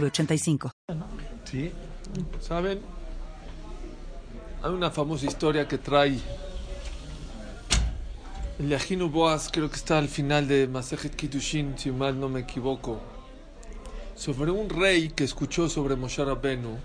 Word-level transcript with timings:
906985. 0.00 0.70
Sí, 1.44 1.72
¿saben? 2.40 2.80
Hay 4.62 4.72
una 4.72 4.90
famosa 4.90 5.26
historia 5.26 5.68
que 5.68 5.78
trae 5.78 6.18
el 8.58 8.68
Yahinu 8.68 9.08
Boaz, 9.10 9.50
creo 9.52 9.68
que 9.68 9.76
está 9.76 9.98
al 9.98 10.08
final 10.08 10.46
de 10.48 10.68
Masejet 10.68 11.14
Kitushin, 11.16 11.76
si 11.76 11.90
mal 11.90 12.18
no 12.18 12.28
me 12.28 12.40
equivoco, 12.40 13.00
sobre 14.14 14.50
un 14.50 14.70
rey 14.70 15.10
que 15.10 15.24
escuchó 15.24 15.68
sobre 15.68 15.96
Moshe 15.96 16.24
Rabbenu 16.24 16.78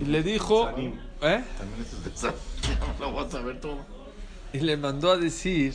y 0.00 0.04
le 0.04 0.22
dijo, 0.22 0.68
¿eh? 1.22 1.42
Lo 3.00 3.18
a 3.18 3.24
ver 3.40 3.60
todo. 3.60 3.78
Y 4.52 4.60
le 4.60 4.76
mandó 4.76 5.10
a 5.10 5.16
decir 5.16 5.74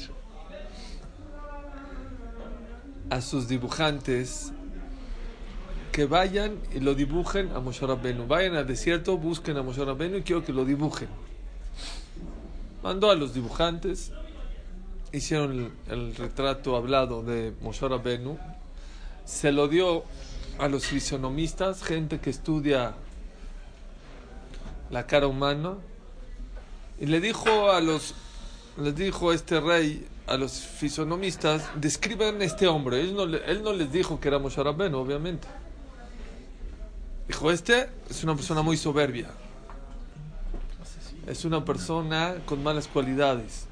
a 3.09 3.21
sus 3.21 3.48
dibujantes 3.48 4.54
que 5.93 6.05
vayan 6.07 6.57
y 6.73 6.79
lo 6.79 6.95
dibujen 6.95 7.52
a 7.55 7.59
Moshe 7.59 7.85
Rabbenu. 7.85 8.25
Vayan 8.27 8.55
al 8.55 8.65
desierto, 8.65 9.15
busquen 9.17 9.57
a 9.57 9.62
Moshe 9.62 9.85
Rabbenu 9.85 10.18
y 10.18 10.23
quiero 10.23 10.43
que 10.43 10.51
lo 10.51 10.65
dibujen. 10.65 11.07
Mandó 12.81 13.12
a 13.12 13.15
los 13.15 13.35
dibujantes, 13.35 14.12
hicieron 15.13 15.71
el, 15.87 16.15
retrato 16.15 16.76
hablado 16.76 17.21
de 17.21 17.53
Moshe 17.62 17.87
Rabbenu, 17.87 18.40
se 19.23 19.51
lo 19.51 19.68
dio 19.68 20.03
a 20.57 20.68
los 20.68 20.87
fisionomistas, 20.87 21.84
gente 21.84 22.20
que 22.20 22.31
estudia 22.31 22.96
la 24.90 25.05
cara 25.05 25.27
humana, 25.27 25.75
y 26.99 27.05
le 27.05 27.21
dijo 27.21 27.71
a 27.71 27.81
los, 27.81 28.15
les 28.77 28.96
dijo 28.96 29.31
este 29.31 29.62
rey 29.62 30.07
a 30.25 30.37
los 30.37 30.53
fisonomistas, 30.53 31.70
describan 31.75 32.41
este 32.41 32.68
hombre. 32.68 32.99
Él 32.99 33.15
no, 33.15 33.23
él 33.23 33.62
no 33.62 33.73
les 33.73 33.91
dijo 33.91 34.20
que 34.20 34.29
era 34.29 34.40
Moshe 34.40 34.62
Rabbenu, 34.62 34.98
obviamente. 34.98 35.48
Dijo, 37.27 37.52
este 37.52 37.90
es 38.10 38.24
una 38.24 38.35
persona 38.35 38.62
muy 38.62 38.77
soberbia. 38.77 39.29
Es 41.27 41.46
una 41.46 41.63
persona 41.63 42.35
con 42.46 42.62
malas 42.63 42.88
cualidades. 42.88 43.65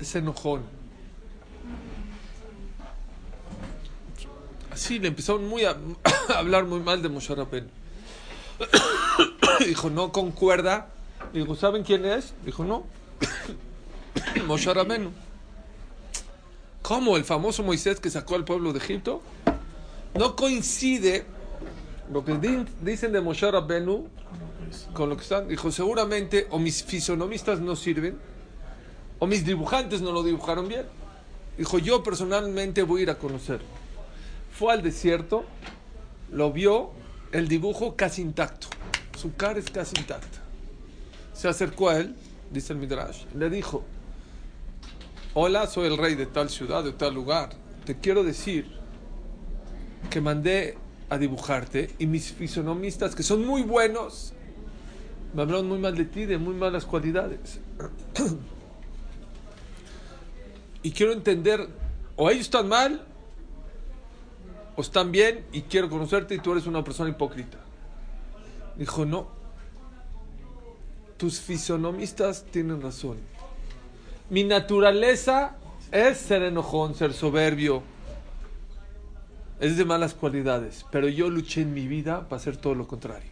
Es 0.00 0.14
enojón. 0.14 0.62
Así 4.70 4.98
le 4.98 5.08
empezaron 5.08 5.48
muy 5.48 5.64
a, 5.64 5.76
hablar 6.36 6.64
muy 6.64 6.80
mal 6.80 7.02
de 7.02 7.08
Moshe 7.08 7.34
Rabbenu. 7.34 7.68
Dijo, 9.66 9.90
no 9.90 10.12
concuerda. 10.12 10.88
Dijo, 11.32 11.56
¿saben 11.56 11.82
quién 11.82 12.04
es? 12.04 12.34
Dijo, 12.44 12.64
no. 12.64 12.84
Moshe 14.46 14.72
Rabbenu. 14.72 15.10
¿Cómo? 16.82 17.16
El 17.16 17.24
famoso 17.24 17.62
Moisés 17.62 17.98
que 17.98 18.10
sacó 18.10 18.34
al 18.36 18.44
pueblo 18.44 18.72
de 18.72 18.78
Egipto. 18.78 19.22
No 20.14 20.36
coincide 20.36 21.24
lo 22.12 22.24
que 22.24 22.36
di- 22.38 22.64
dicen 22.82 23.12
de 23.12 23.20
Moshe 23.20 23.50
Rabbenu 23.50 24.08
con 24.92 25.08
lo 25.08 25.16
que 25.16 25.22
están. 25.22 25.48
Dijo, 25.48 25.70
seguramente 25.70 26.46
o 26.50 26.58
mis 26.58 26.82
fisonomistas 26.84 27.60
no 27.60 27.76
sirven 27.76 28.18
o 29.18 29.26
mis 29.26 29.44
dibujantes 29.44 30.00
no 30.00 30.12
lo 30.12 30.22
dibujaron 30.22 30.68
bien. 30.68 30.86
Dijo, 31.56 31.78
yo 31.78 32.02
personalmente 32.02 32.82
voy 32.82 33.00
a 33.00 33.02
ir 33.04 33.10
a 33.10 33.18
conocerlo. 33.18 33.66
Fue 34.52 34.72
al 34.72 34.82
desierto, 34.82 35.44
lo 36.30 36.52
vio, 36.52 36.90
el 37.32 37.48
dibujo 37.48 37.96
casi 37.96 38.22
intacto. 38.22 38.68
Su 39.18 39.34
cara 39.34 39.58
es 39.58 39.70
casi 39.70 39.96
intacta. 39.98 40.38
Se 41.32 41.48
acercó 41.48 41.88
a 41.88 41.98
él, 41.98 42.14
dice 42.50 42.72
el 42.72 42.78
Midrash, 42.78 43.24
le 43.34 43.50
dijo, 43.50 43.84
hola, 45.34 45.66
soy 45.66 45.86
el 45.88 45.96
rey 45.96 46.14
de 46.14 46.26
tal 46.26 46.50
ciudad, 46.50 46.84
de 46.84 46.92
tal 46.92 47.14
lugar. 47.14 47.50
Te 47.84 47.98
quiero 47.98 48.22
decir 48.24 48.70
que 50.10 50.20
mandé 50.20 50.76
a 51.14 51.18
dibujarte 51.18 51.94
y 51.98 52.06
mis 52.06 52.32
fisonomistas, 52.32 53.14
que 53.14 53.22
son 53.22 53.46
muy 53.46 53.62
buenos, 53.62 54.32
me 55.32 55.42
hablaron 55.42 55.68
muy 55.68 55.78
mal 55.78 55.96
de 55.96 56.04
ti, 56.04 56.26
de 56.26 56.38
muy 56.38 56.54
malas 56.54 56.84
cualidades. 56.84 57.60
y 60.82 60.90
quiero 60.92 61.12
entender, 61.12 61.68
o 62.16 62.30
ellos 62.30 62.42
están 62.42 62.68
mal, 62.68 63.04
o 64.76 64.80
están 64.80 65.10
bien, 65.12 65.44
y 65.52 65.62
quiero 65.62 65.88
conocerte 65.88 66.34
y 66.34 66.38
tú 66.38 66.52
eres 66.52 66.66
una 66.66 66.84
persona 66.84 67.10
hipócrita. 67.10 67.58
Dijo, 68.76 69.04
no, 69.04 69.28
tus 71.16 71.40
fisonomistas 71.40 72.44
tienen 72.50 72.82
razón. 72.82 73.18
Mi 74.30 74.44
naturaleza 74.44 75.56
es 75.92 76.18
ser 76.18 76.42
enojón, 76.42 76.94
ser 76.94 77.12
soberbio, 77.12 77.82
es 79.60 79.76
de 79.76 79.84
malas 79.84 80.14
cualidades, 80.14 80.84
pero 80.90 81.08
yo 81.08 81.30
luché 81.30 81.62
en 81.62 81.72
mi 81.74 81.86
vida 81.86 82.28
para 82.28 82.40
hacer 82.40 82.56
todo 82.56 82.74
lo 82.74 82.86
contrario. 82.86 83.30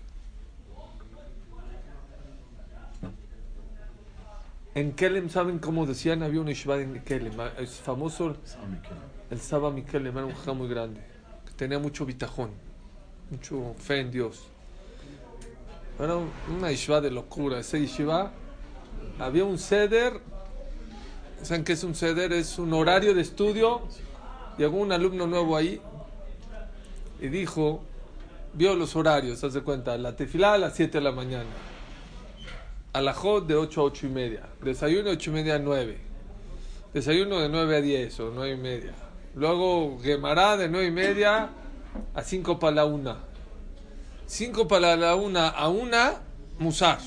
En 4.74 4.92
Kelem, 4.92 5.28
¿saben 5.28 5.58
cómo 5.58 5.84
decían? 5.84 6.22
Había 6.22 6.40
un 6.40 6.48
Ishbad 6.48 6.80
en 6.80 7.00
Kelem, 7.02 7.34
es 7.58 7.72
famoso 7.72 8.36
el 9.30 9.40
Saba 9.40 9.70
Mikelem, 9.70 10.16
era 10.16 10.26
un 10.26 10.32
jajá 10.32 10.54
muy 10.54 10.68
grande, 10.68 11.00
que 11.46 11.52
tenía 11.52 11.78
mucho 11.78 12.06
bitajón, 12.06 12.50
mucho 13.30 13.74
fe 13.78 14.00
en 14.00 14.10
Dios. 14.10 14.44
Era 15.98 16.16
un- 16.16 16.30
una 16.56 16.72
Ishbad 16.72 17.02
de 17.02 17.10
locura, 17.10 17.58
ese 17.58 17.80
Ishbad, 17.80 18.30
había 19.18 19.44
un 19.44 19.58
ceder, 19.58 20.20
¿saben 21.42 21.64
qué 21.64 21.74
es 21.74 21.84
un 21.84 21.94
ceder? 21.94 22.32
Es 22.32 22.58
un 22.58 22.72
horario 22.72 23.14
de 23.14 23.20
estudio, 23.20 23.82
llegó 24.56 24.78
un 24.78 24.90
alumno 24.92 25.26
nuevo 25.26 25.54
ahí 25.54 25.82
y 27.22 27.28
dijo, 27.28 27.84
vio 28.52 28.74
los 28.74 28.96
horarios, 28.96 29.44
haz 29.44 29.54
de 29.54 29.62
cuenta, 29.62 29.96
la 29.96 30.16
tefilá 30.16 30.54
a 30.54 30.58
las 30.58 30.74
7 30.74 30.98
de 30.98 31.04
la 31.04 31.12
mañana, 31.12 31.48
alajot 32.92 33.46
de 33.46 33.54
8 33.54 33.80
a 33.80 33.84
8 33.84 34.06
y 34.06 34.08
media, 34.08 34.48
desayuno 34.60 35.04
de 35.04 35.10
8 35.12 35.30
y 35.30 35.32
media 35.32 35.54
a 35.54 35.58
9, 35.60 35.98
desayuno 36.92 37.38
de 37.38 37.48
9 37.48 37.76
a 37.76 37.80
10 37.80 38.20
o 38.20 38.32
9 38.34 38.54
y 38.54 38.56
media, 38.56 38.92
luego 39.36 40.00
gemará 40.02 40.56
de 40.56 40.68
9 40.68 40.88
y 40.88 40.90
media 40.90 41.50
a 42.12 42.22
5 42.22 42.58
para 42.58 42.74
la 42.74 42.84
1, 42.86 43.16
5 44.26 44.66
para 44.66 44.96
la 44.96 45.14
1 45.14 45.38
a 45.38 45.68
1, 45.68 45.96
musar. 46.58 46.98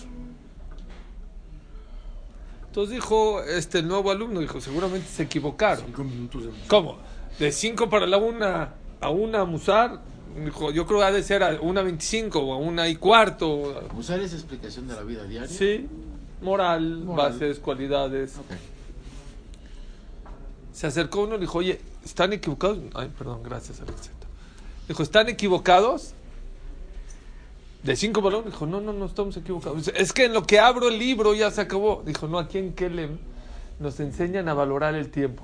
Entonces 2.68 2.96
dijo 2.96 3.44
este 3.44 3.84
nuevo 3.84 4.12
alumno, 4.12 4.40
dijo, 4.40 4.62
seguramente 4.62 5.08
se 5.08 5.24
equivocaron. 5.24 5.86
Cinco 5.86 6.04
minutos 6.04 6.44
de 6.44 6.52
¿Cómo? 6.68 6.98
De 7.40 7.52
5 7.52 7.90
para 7.90 8.06
la 8.06 8.18
1 8.18 8.85
a 9.02 9.10
1 9.10 9.46
musar, 9.46 10.02
yo 10.74 10.86
creo 10.86 11.00
que 11.00 11.06
ha 11.06 11.12
de 11.12 11.24
ser 11.24 11.44
a 11.44 11.60
1.25 11.60 12.36
o 12.36 12.54
a 12.54 12.58
1 12.58 12.88
y 12.88 12.96
cuarto. 12.96 13.84
Usar 13.98 14.20
esa 14.20 14.36
explicación 14.36 14.88
de 14.88 14.96
la 14.96 15.04
vida 15.04 15.24
diaria. 15.26 15.48
Sí, 15.48 15.88
moral, 16.42 17.00
Moral. 17.00 17.32
bases, 17.34 17.60
cualidades. 17.60 18.34
Se 20.74 20.88
acercó 20.88 21.24
uno 21.24 21.36
y 21.36 21.40
dijo, 21.40 21.60
oye, 21.60 21.80
¿están 22.04 22.34
equivocados? 22.34 22.80
Ay, 22.94 23.12
perdón, 23.18 23.44
gracias, 23.44 23.80
Alexito. 23.80 24.28
Dijo, 24.88 25.04
¿están 25.04 25.30
equivocados? 25.30 26.14
De 27.84 27.96
cinco 27.96 28.22
balones. 28.22 28.52
Dijo, 28.52 28.66
no, 28.66 28.82
no, 28.82 28.92
no 28.92 29.06
estamos 29.06 29.38
equivocados. 29.38 29.88
Es 29.90 30.12
que 30.12 30.26
en 30.26 30.34
lo 30.34 30.44
que 30.44 30.60
abro 30.60 30.90
el 30.90 31.00
libro 31.00 31.34
ya 31.34 31.50
se 31.52 31.62
acabó. 31.62 32.04
Dijo, 32.06 32.28
no, 32.28 32.40
aquí 32.40 32.58
en 32.58 32.74
Kelem 32.74 33.18
nos 33.80 34.00
enseñan 34.00 34.50
a 34.50 34.54
valorar 34.54 34.96
el 34.96 35.10
tiempo. 35.12 35.44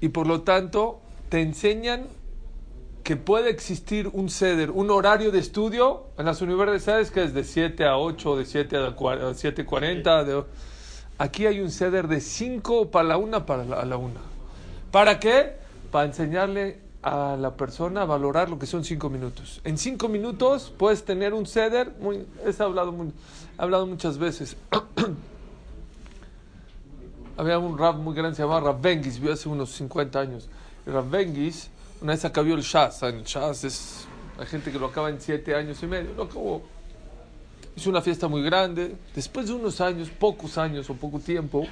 Y 0.00 0.08
por 0.08 0.26
lo 0.26 0.42
tanto, 0.42 1.00
te 1.28 1.40
enseñan 1.40 2.06
que 3.02 3.16
puede 3.16 3.50
existir 3.50 4.08
un 4.12 4.28
ceder, 4.28 4.70
un 4.70 4.90
horario 4.90 5.32
de 5.32 5.38
estudio 5.38 6.08
en 6.18 6.26
las 6.26 6.42
universidades 6.42 7.10
que 7.10 7.24
es 7.24 7.32
de 7.32 7.42
7 7.42 7.86
a 7.86 7.96
8, 7.96 8.36
de 8.36 8.44
7 8.44 8.76
a 8.76 8.96
7.40. 8.96 10.24
De... 10.24 10.44
Aquí 11.16 11.46
hay 11.46 11.60
un 11.60 11.70
ceder 11.70 12.06
de 12.06 12.20
5 12.20 12.90
para 12.90 13.08
la 13.08 13.16
una, 13.16 13.46
para 13.46 13.64
la, 13.64 13.76
a 13.80 13.84
la 13.86 13.96
una. 13.96 14.20
¿Para 14.90 15.18
qué? 15.18 15.54
Para 15.90 16.04
enseñarle 16.04 16.80
a 17.02 17.36
la 17.38 17.56
persona 17.56 18.02
a 18.02 18.04
valorar 18.04 18.50
lo 18.50 18.58
que 18.58 18.66
son 18.66 18.84
5 18.84 19.08
minutos. 19.08 19.60
En 19.64 19.78
5 19.78 20.08
minutos 20.08 20.72
puedes 20.76 21.04
tener 21.04 21.32
un 21.32 21.46
ceder, 21.46 21.92
muy, 22.00 22.26
he 22.44 22.62
hablado, 22.62 22.92
muy, 22.92 23.08
he 23.08 23.62
hablado 23.62 23.86
muchas 23.86 24.18
veces. 24.18 24.56
Había 27.38 27.56
un 27.56 27.78
rap 27.78 27.94
muy 27.94 28.16
grande, 28.16 28.34
se 28.34 28.42
llamaba 28.42 28.72
Rap 28.72 28.82
Bengis, 28.82 29.20
vivió 29.20 29.32
hace 29.32 29.48
unos 29.48 29.70
50 29.70 30.18
años. 30.18 30.48
Rav 30.84 31.08
Bengis, 31.08 31.70
una 32.00 32.12
vez 32.12 32.24
acabó 32.24 32.48
el 32.48 32.62
Shaz. 32.62 33.04
El 33.04 33.22
Shaz 33.22 33.62
es. 33.62 34.08
Hay 34.40 34.46
gente 34.46 34.72
que 34.72 34.78
lo 34.80 34.86
acaba 34.86 35.08
en 35.08 35.20
siete 35.20 35.54
años 35.54 35.80
y 35.80 35.86
medio. 35.86 36.12
Lo 36.16 36.24
acabó. 36.24 36.62
Hizo 37.76 37.90
una 37.90 38.02
fiesta 38.02 38.26
muy 38.26 38.42
grande. 38.42 38.96
Después 39.14 39.46
de 39.46 39.52
unos 39.52 39.80
años, 39.80 40.10
pocos 40.10 40.58
años 40.58 40.90
o 40.90 40.94
poco 40.94 41.20
tiempo, 41.20 41.64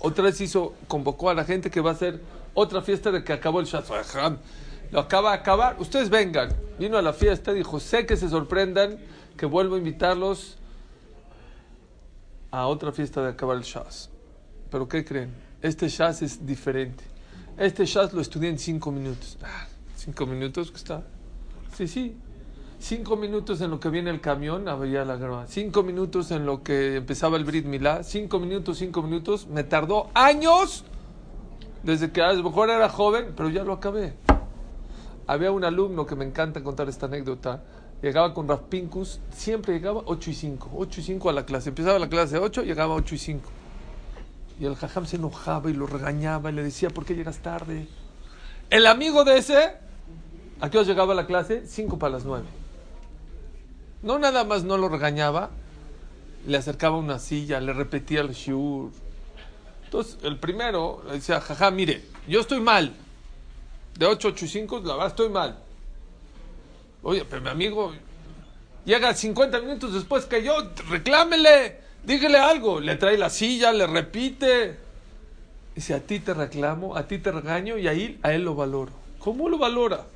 otra 0.00 0.24
vez 0.24 0.40
hizo, 0.40 0.72
convocó 0.88 1.28
a 1.28 1.34
la 1.34 1.44
gente 1.44 1.70
que 1.70 1.82
va 1.82 1.90
a 1.90 1.92
hacer 1.92 2.22
otra 2.54 2.80
fiesta 2.80 3.12
de 3.12 3.22
que 3.22 3.34
acabó 3.34 3.60
el 3.60 3.66
Shaz. 3.66 3.90
Lo 4.90 5.00
acaba 5.00 5.32
de 5.32 5.36
acabar. 5.36 5.76
Ustedes 5.80 6.08
vengan. 6.08 6.48
Vino 6.78 6.96
a 6.96 7.02
la 7.02 7.12
fiesta, 7.12 7.52
dijo: 7.52 7.78
Sé 7.78 8.06
que 8.06 8.16
se 8.16 8.30
sorprendan 8.30 8.98
que 9.36 9.44
vuelvo 9.44 9.74
a 9.74 9.78
invitarlos 9.78 10.56
a 12.50 12.66
otra 12.68 12.90
fiesta 12.90 13.22
de 13.22 13.28
acabar 13.32 13.58
el 13.58 13.64
Shaz. 13.64 14.13
Pero 14.74 14.88
¿qué 14.88 15.04
creen? 15.04 15.30
Este 15.62 15.86
Shaz 15.86 16.22
es 16.22 16.44
diferente. 16.44 17.04
Este 17.56 17.86
Shaz 17.86 18.12
lo 18.12 18.20
estudié 18.20 18.50
en 18.50 18.58
cinco 18.58 18.90
minutos. 18.90 19.38
Ah, 19.40 19.68
¿Cinco 19.94 20.26
minutos 20.26 20.72
que 20.72 20.78
está? 20.78 21.04
Sí, 21.76 21.86
sí. 21.86 22.16
Cinco 22.80 23.14
minutos 23.14 23.60
en 23.60 23.70
lo 23.70 23.78
que 23.78 23.88
viene 23.88 24.10
el 24.10 24.20
camión, 24.20 24.66
había 24.68 25.04
la 25.04 25.14
grava. 25.14 25.46
Cinco 25.46 25.84
minutos 25.84 26.32
en 26.32 26.44
lo 26.44 26.64
que 26.64 26.96
empezaba 26.96 27.36
el 27.36 27.44
Brit 27.44 27.66
Milá. 27.66 28.02
Cinco 28.02 28.40
minutos, 28.40 28.78
cinco 28.78 29.00
minutos. 29.00 29.46
Me 29.46 29.62
tardó 29.62 30.10
años 30.12 30.84
desde 31.84 32.10
que 32.10 32.22
a 32.22 32.32
lo 32.32 32.42
mejor 32.42 32.68
era 32.68 32.88
joven, 32.88 33.32
pero 33.36 33.50
ya 33.50 33.62
lo 33.62 33.74
acabé. 33.74 34.14
Había 35.28 35.52
un 35.52 35.62
alumno 35.62 36.04
que 36.04 36.16
me 36.16 36.24
encanta 36.24 36.64
contar 36.64 36.88
esta 36.88 37.06
anécdota. 37.06 37.62
Llegaba 38.02 38.34
con 38.34 38.48
Raf 38.48 38.62
Pincus, 38.62 39.20
siempre 39.30 39.74
llegaba 39.74 40.02
8 40.04 40.30
y 40.30 40.34
5. 40.34 40.70
8 40.74 41.00
y 41.00 41.04
5 41.04 41.30
a 41.30 41.32
la 41.32 41.46
clase. 41.46 41.68
Empezaba 41.68 41.96
la 42.00 42.08
clase 42.08 42.38
8, 42.38 42.64
llegaba 42.64 42.96
8 42.96 43.14
y 43.14 43.18
5. 43.18 43.50
Y 44.60 44.66
el 44.66 44.76
jajam 44.76 45.06
se 45.06 45.16
enojaba 45.16 45.70
y 45.70 45.72
lo 45.74 45.86
regañaba 45.86 46.50
y 46.50 46.54
le 46.54 46.62
decía, 46.62 46.90
¿por 46.90 47.04
qué 47.04 47.14
llegas 47.14 47.38
tarde? 47.38 47.88
El 48.70 48.86
amigo 48.86 49.24
de 49.24 49.38
ese, 49.38 49.76
¿a 50.60 50.70
qué 50.70 50.78
hora 50.78 50.86
llegaba 50.86 51.12
a 51.12 51.16
la 51.16 51.26
clase? 51.26 51.66
5 51.66 51.98
para 51.98 52.14
las 52.14 52.24
9. 52.24 52.44
No 54.02 54.18
nada 54.18 54.44
más 54.44 54.64
no 54.64 54.76
lo 54.76 54.88
regañaba, 54.88 55.50
le 56.46 56.56
acercaba 56.56 56.96
una 56.96 57.18
silla, 57.18 57.60
le 57.60 57.72
repetía 57.72 58.20
el 58.20 58.30
shiur. 58.30 58.90
Entonces, 59.84 60.18
el 60.22 60.38
primero 60.38 61.02
le 61.06 61.14
decía, 61.14 61.40
jaja, 61.40 61.70
mire, 61.70 62.04
yo 62.28 62.40
estoy 62.40 62.60
mal. 62.60 62.92
De 63.98 64.06
8, 64.06 64.28
8 64.28 64.44
y 64.44 64.48
5, 64.48 64.80
la 64.84 64.94
verdad 64.94 65.08
estoy 65.08 65.28
mal. 65.28 65.58
Oye, 67.02 67.24
pero 67.24 67.42
mi 67.42 67.48
amigo 67.48 67.92
llega 68.84 69.14
50 69.14 69.60
minutos 69.60 69.94
después 69.94 70.24
que 70.24 70.42
yo, 70.42 70.54
reclámele, 70.88 71.80
dígale 72.06 72.38
algo. 72.38 72.80
Le 72.80 72.96
trae 72.96 73.16
la 73.16 73.30
silla, 73.30 73.72
le 73.72 73.86
repite. 73.86 74.78
Dice, 75.74 75.94
a 75.94 76.00
ti 76.00 76.20
te 76.20 76.34
reclamo, 76.34 76.96
a 76.96 77.06
ti 77.06 77.18
te 77.18 77.32
regaño 77.32 77.78
y 77.78 77.88
ahí 77.88 78.18
a 78.22 78.32
él 78.32 78.44
lo 78.44 78.54
valoro. 78.54 78.92
¿Cómo 79.18 79.48
lo 79.48 79.58
valora? 79.58 80.06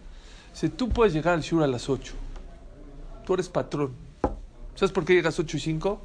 Si 0.52 0.68
tú 0.68 0.88
puedes 0.88 1.12
llegar 1.12 1.34
al 1.34 1.42
shur 1.42 1.62
a 1.62 1.66
las 1.66 1.88
8, 1.88 2.14
tú 3.24 3.34
eres 3.34 3.48
patrón. 3.48 3.92
¿Sabes 4.74 4.92
por 4.92 5.04
qué 5.04 5.14
llegas 5.14 5.38
8 5.38 5.56
y 5.56 5.60
5? 5.60 6.00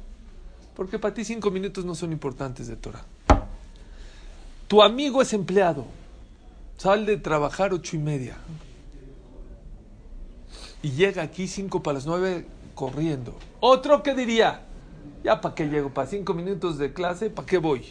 Porque 0.74 0.98
para 0.98 1.14
ti 1.14 1.24
5 1.24 1.50
minutos 1.50 1.84
no 1.84 1.94
son 1.94 2.12
importantes 2.12 2.66
de 2.66 2.76
Torah. 2.76 3.04
Tu 4.66 4.82
amigo 4.82 5.22
es 5.22 5.32
empleado. 5.32 5.86
Sale 6.76 7.06
de 7.06 7.16
trabajar 7.18 7.72
8 7.72 7.96
y 7.96 7.98
media 8.00 8.36
y 10.84 10.90
llega 10.90 11.22
aquí 11.22 11.48
cinco 11.48 11.82
para 11.82 11.94
las 11.94 12.04
nueve 12.04 12.46
corriendo. 12.74 13.34
Otro 13.60 14.02
que 14.02 14.14
diría, 14.14 14.60
ya 15.22 15.40
para 15.40 15.54
qué 15.54 15.68
llego, 15.68 15.90
para 15.90 16.06
cinco 16.06 16.34
minutos 16.34 16.78
de 16.78 16.92
clase, 16.92 17.30
¿para 17.30 17.46
qué 17.46 17.58
voy? 17.58 17.84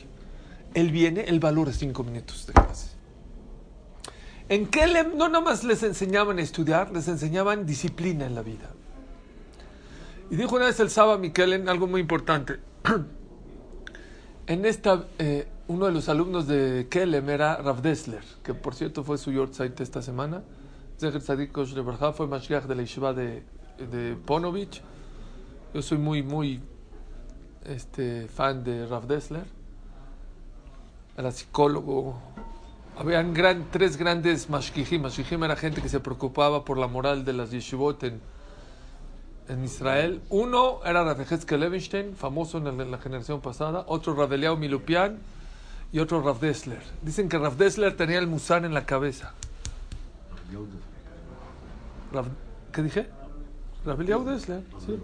Él 0.74 0.92
viene, 0.92 1.22
él 1.22 1.40
valora 1.40 1.72
cinco 1.72 2.04
minutos 2.04 2.48
de 2.48 2.54
clase. 2.54 2.94
En 4.50 4.68
qué 4.68 4.86
no 5.16 5.30
nada 5.30 5.44
más 5.44 5.64
les 5.64 5.84
enseñaban 5.84 6.38
a 6.38 6.42
estudiar, 6.42 6.92
les 6.92 7.08
enseñaban 7.08 7.66
disciplina 7.66 8.26
en 8.26 8.36
la 8.36 8.42
vida. 8.42 8.70
Y 10.30 10.36
dijo 10.36 10.56
una 10.56 10.66
vez 10.66 10.80
el 10.80 10.90
Saba 10.90 11.18
Mikelen 11.18 11.70
algo 11.70 11.88
muy 11.88 12.02
importante. 12.02 12.60
en 14.48 14.66
esta, 14.66 15.06
eh, 15.20 15.48
uno 15.68 15.86
de 15.86 15.92
los 15.92 16.10
alumnos 16.10 16.48
de 16.48 16.88
Kelem 16.90 17.30
era 17.30 17.58
Rav 17.58 17.82
Dessler, 17.82 18.24
que 18.44 18.54
por 18.54 18.76
cierto 18.76 19.04
fue 19.04 19.18
su 19.18 19.32
Yortzeit 19.32 19.80
esta 19.80 20.02
semana. 20.02 20.44
Zecher 21.00 21.22
Tzadik 21.22 21.52
fue 22.14 22.28
Mashiach 22.28 22.66
de 22.66 22.76
la 22.76 22.82
Yeshiva 22.82 23.14
de, 23.14 23.44
de 23.92 24.16
Ponovich. 24.26 24.82
Yo 25.74 25.82
soy 25.82 25.98
muy, 25.98 26.22
muy 26.22 26.62
este, 27.66 28.28
fan 28.28 28.64
de 28.64 28.86
Rav 28.86 29.08
Dessler. 29.08 29.46
Era 31.18 31.32
psicólogo. 31.32 32.16
Habían 32.98 33.34
tres 33.72 33.98
grandes 33.98 34.50
mashkihim. 34.50 35.02
Mashkihim 35.02 35.44
era 35.44 35.56
gente 35.56 35.82
que 35.82 35.90
se 35.90 36.00
preocupaba 36.00 36.64
por 36.64 36.78
la 36.78 36.88
moral 36.88 37.26
de 37.26 37.34
las 37.34 37.52
yeshivot 37.52 38.04
en, 38.04 38.20
en 39.48 39.64
Israel. 39.64 40.22
Uno 40.30 40.80
era 40.86 41.04
Rav 41.04 41.18
Levenstein, 41.50 42.16
famoso 42.16 42.58
en 42.58 42.92
la, 42.92 42.98
generación 42.98 43.42
pasada. 43.42 43.86
Otro 43.88 44.16
Rav 44.16 44.34
Eliao 44.34 44.58
Milupian 44.58 45.20
y 45.92 46.00
otro 46.00 46.22
Rav 46.22 46.40
Dessler. 46.40 46.82
Dicen 47.02 47.30
que 47.30 47.38
Rav 47.38 47.58
Dessler 47.58 47.96
tenía 47.96 48.20
el 48.20 48.28
musán 48.28 48.66
en 48.66 48.74
la 48.74 48.86
cabeza. 48.86 49.34
¿Qué 52.72 52.82
dije? 52.84 53.08
Rav 53.86 54.02
Eliyahu 54.02 54.24
Dessler. 54.24 54.62
¿sí? 54.86 55.00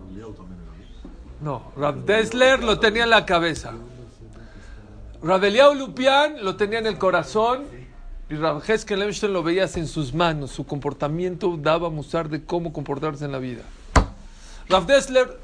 No, 1.42 1.72
Rav 1.78 2.06
Dessler 2.06 2.64
lo 2.64 2.80
tenía 2.80 3.04
en 3.04 3.10
la 3.10 3.26
cabeza. 3.26 3.74
Rav 5.22 5.44
Eliyahu 5.44 5.76
Lupian 5.76 6.44
lo 6.44 6.56
tenía 6.56 6.80
en 6.80 6.88
el 6.88 6.98
corazón 6.98 7.64
y 8.30 8.36
Rav 8.36 8.62
Heskel 8.66 9.02
Einstein 9.02 9.34
lo 9.34 9.44
veías 9.44 9.78
en 9.78 9.88
sus 9.88 10.14
manos. 10.14 10.52
Su 10.52 10.66
comportamiento 10.66 11.58
daba 11.58 11.90
musar 11.90 12.30
de 12.30 12.44
cómo 12.44 12.74
comportarse 12.74 13.26
en 13.26 13.32
la 13.32 13.40
vida. 13.40 13.64
Rav 14.68 14.86
Dessler, 14.86 15.40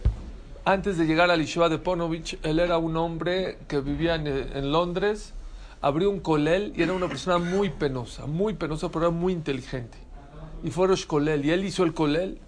antes 0.65 0.97
de 0.97 1.05
llegar 1.05 1.31
al 1.31 1.39
Yeshiva 1.39 1.69
de 1.69 1.77
Ponovich, 1.77 2.37
él 2.43 2.59
era 2.59 2.77
un 2.77 2.95
hombre 2.97 3.57
que 3.67 3.79
vivía 3.79 4.15
en, 4.15 4.71
Londres, 4.71 5.33
abrió 5.81 6.09
un 6.09 6.19
colel 6.19 6.73
y 6.75 6.83
era 6.83 6.93
una 6.93 7.07
persona 7.07 7.37
muy 7.37 7.69
penosa, 7.69 8.25
muy 8.25 8.53
penosa, 8.53 8.89
pero 8.89 9.07
era 9.07 9.11
muy 9.11 9.33
inteligente 9.33 10.05
y 10.65 10.71
fue 10.71 10.87
Rosh 10.87 11.05
Kolel. 11.05 11.45
Y 11.45 11.51
él 11.51 11.63
hizo 11.63 11.83
el 11.83 11.93
Kolel 11.93 12.39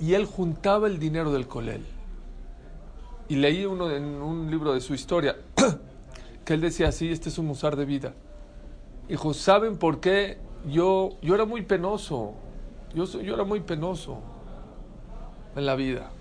y, 0.00 0.14
él 0.14 0.26
juntaba 0.26 0.88
el 0.88 0.98
dinero 0.98 1.32
del 1.32 1.46
Kolel. 1.46 1.84
Y 3.34 3.36
leí 3.36 3.64
uno 3.64 3.90
en 3.90 4.22
un 4.22 4.48
libro 4.48 4.74
de 4.74 4.80
su 4.80 4.94
historia 4.94 5.34
que 6.44 6.54
él 6.54 6.60
decía 6.60 6.86
así, 6.86 7.10
este 7.10 7.30
es 7.30 7.36
un 7.36 7.46
musar 7.46 7.74
de 7.74 7.84
vida. 7.84 8.14
Dijo, 9.08 9.34
¿saben 9.34 9.76
por 9.76 9.98
qué 9.98 10.38
yo, 10.68 11.16
yo 11.20 11.34
era 11.34 11.44
muy 11.44 11.62
penoso? 11.62 12.34
Yo, 12.94 13.06
yo 13.06 13.34
era 13.34 13.42
muy 13.42 13.58
penoso 13.58 14.20
en 15.56 15.66
la 15.66 15.74
vida. 15.74 16.12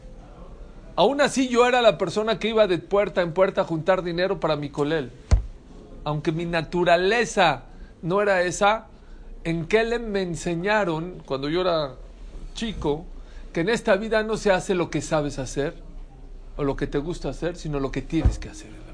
Aún 0.95 1.21
así 1.21 1.49
yo 1.49 1.67
era 1.67 1.83
la 1.83 1.99
persona 1.99 2.39
que 2.39 2.47
iba 2.47 2.65
de 2.65 2.79
puerta 2.79 3.21
en 3.21 3.31
puerta 3.31 3.61
a 3.61 3.65
juntar 3.65 4.01
dinero 4.01 4.39
para 4.39 4.55
mi 4.55 4.71
colel. 4.71 5.11
Aunque 6.05 6.31
mi 6.31 6.45
naturaleza 6.45 7.65
no 8.01 8.23
era 8.23 8.41
esa, 8.41 8.87
en 9.43 9.67
Kelem 9.67 10.07
me 10.07 10.23
enseñaron, 10.23 11.21
cuando 11.27 11.47
yo 11.47 11.61
era 11.61 11.93
chico, 12.55 13.05
que 13.53 13.61
en 13.61 13.69
esta 13.69 13.97
vida 13.97 14.23
no 14.23 14.35
se 14.35 14.49
hace 14.49 14.73
lo 14.73 14.89
que 14.89 15.03
sabes 15.03 15.37
hacer 15.37 15.82
o 16.57 16.63
lo 16.63 16.75
que 16.75 16.87
te 16.87 16.97
gusta 16.97 17.29
hacer, 17.29 17.55
sino 17.55 17.79
lo 17.79 17.91
que 17.91 18.01
tienes 18.01 18.39
que 18.39 18.49
hacer 18.49 18.67
en 18.67 18.85
la 18.85 18.93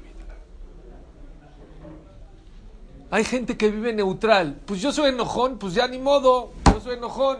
Hay 3.10 3.24
gente 3.24 3.56
que 3.56 3.70
vive 3.70 3.92
neutral. 3.92 4.60
Pues 4.66 4.80
yo 4.80 4.92
soy 4.92 5.10
enojón, 5.10 5.58
pues 5.58 5.74
ya 5.74 5.88
ni 5.88 5.98
modo, 5.98 6.52
yo 6.66 6.80
soy 6.80 6.96
enojón. 6.96 7.38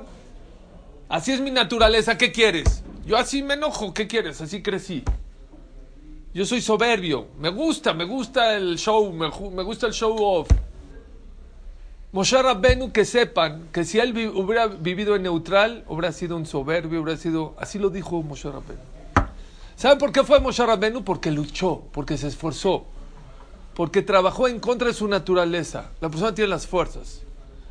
Así 1.09 1.33
es 1.33 1.41
mi 1.41 1.51
naturaleza, 1.51 2.19
¿qué 2.19 2.33
quieres? 2.33 2.83
Yo 3.07 3.17
así 3.17 3.43
me 3.43 3.55
enojo, 3.55 3.95
¿qué 3.95 4.07
quieres? 4.07 4.41
Así 4.41 4.63
crecí. 4.63 5.03
Yo 6.33 6.45
soy 6.45 6.61
soberbio, 6.61 7.27
me 7.41 7.49
gusta, 7.49 7.93
me 7.93 8.05
gusta 8.05 8.55
el 8.55 8.79
show, 8.79 9.13
me, 9.13 9.29
me 9.51 9.63
gusta 9.65 9.89
el 9.89 9.93
show 9.93 10.17
off. 10.21 10.49
Moshe 12.13 12.41
Rabbenu 12.41 12.93
que 12.93 13.05
sepan 13.05 13.69
que 13.73 13.85
si 13.85 13.99
él 13.99 14.11
hubiera 14.35 14.67
vivido 14.67 15.17
en 15.17 15.23
neutral, 15.23 15.85
hubiera 15.89 16.13
sido 16.13 16.37
un 16.37 16.45
soberbio, 16.45 17.03
hubiera 17.03 17.19
sido... 17.19 17.55
Así 17.57 17.79
lo 17.79 17.91
dijo 17.91 18.23
Moshe 18.23 18.51
Rabbenu. 18.51 19.00
¿Saben 19.81 19.97
por 19.97 20.13
qué 20.13 20.23
fue 20.25 20.41
Moshe 20.41 20.67
Rabbenu? 20.67 21.03
Porque 21.05 21.31
luchó, 21.31 21.85
porque 21.91 22.19
se 22.19 22.27
esforzó, 22.27 22.85
porque 23.75 24.03
trabajó 24.03 24.47
en 24.47 24.61
contra 24.61 24.89
de 24.89 24.93
su 24.93 25.09
naturaleza. 25.09 25.93
La 26.03 26.11
persona 26.11 26.35
tiene 26.35 26.51
las 26.51 26.67
fuerzas. 26.67 27.23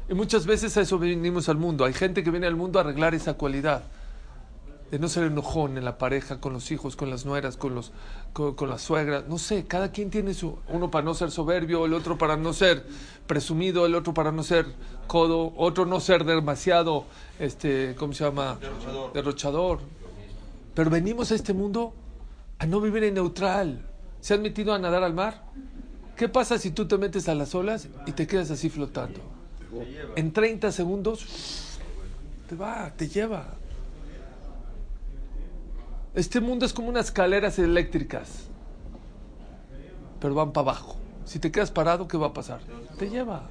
Y 0.10 0.16
muchas 0.16 0.48
veces 0.48 0.76
a 0.76 0.82
eso 0.82 0.98
venimos 0.98 1.50
al 1.50 1.58
mundo. 1.58 1.86
Hay 1.86 1.94
gente 1.94 2.24
que 2.24 2.32
viene 2.32 2.48
al 2.48 2.56
mundo 2.56 2.80
a 2.80 2.82
arreglar 2.82 3.14
esa 3.14 3.36
cualidad 3.36 3.84
de 4.90 4.98
no 4.98 5.08
ser 5.08 5.26
enojón 5.26 5.78
en 5.78 5.86
la 5.86 6.00
pareja, 6.00 6.42
con 6.42 6.52
los 6.52 6.72
hijos, 6.72 6.96
con 6.96 7.12
las 7.12 7.28
nueras, 7.28 7.58
con, 7.58 7.76
los, 7.76 7.92
con, 8.34 8.68
las 8.68 8.82
suegras. 8.82 9.28
No 9.28 9.38
sé, 9.38 9.66
cada 9.68 9.92
quien 9.92 10.10
tiene 10.10 10.34
su... 10.34 10.58
Uno 10.68 10.90
para 10.90 11.06
no 11.06 11.14
ser 11.14 11.30
soberbio, 11.30 11.86
el 11.86 11.94
otro 11.94 12.18
para 12.18 12.36
no 12.38 12.54
ser 12.54 12.88
presumido, 13.28 13.86
el 13.86 13.94
otro 13.94 14.16
para 14.16 14.32
no 14.32 14.42
ser 14.42 14.66
codo, 15.06 15.54
otro 15.58 15.86
no 15.86 16.00
ser 16.00 16.24
demasiado, 16.24 17.06
este, 17.38 17.94
¿cómo 18.00 18.14
se 18.14 18.24
llama? 18.24 18.58
Derrochador. 18.60 19.14
Derrochador. 19.14 20.00
Pero 20.80 20.92
venimos 20.92 21.30
a 21.34 21.36
este 21.36 21.52
mundo 21.54 21.94
a 22.58 22.66
no 22.66 22.80
vivir 22.80 23.04
en 23.04 23.16
neutral. 23.16 23.86
¿Se 24.22 24.34
han 24.34 24.42
metido 24.42 24.74
a 24.74 24.80
nadar 24.80 25.04
al 25.04 25.14
mar? 25.14 25.44
¿Qué 26.16 26.30
pasa 26.30 26.58
si 26.58 26.72
tú 26.72 26.88
te 26.88 26.98
metes 26.98 27.28
a 27.28 27.36
las 27.36 27.54
olas 27.54 27.90
y 28.06 28.14
te 28.14 28.26
quedas 28.26 28.50
así 28.50 28.70
flotando? 28.70 29.20
En 30.16 30.32
30 30.32 30.72
segundos 30.72 31.80
te 32.48 32.56
va, 32.56 32.94
te 32.96 33.10
lleva. 33.10 33.56
Este 36.16 36.40
mundo 36.40 36.66
es 36.66 36.72
como 36.72 36.88
unas 36.88 37.08
escaleras 37.08 37.60
eléctricas, 37.60 38.46
pero 40.22 40.34
van 40.34 40.54
para 40.54 40.72
abajo. 40.72 40.96
Si 41.26 41.40
te 41.40 41.52
quedas 41.52 41.72
parado, 41.72 42.08
¿qué 42.08 42.16
va 42.16 42.28
a 42.28 42.34
pasar? 42.34 42.62
Te 42.98 43.10
lleva. 43.10 43.50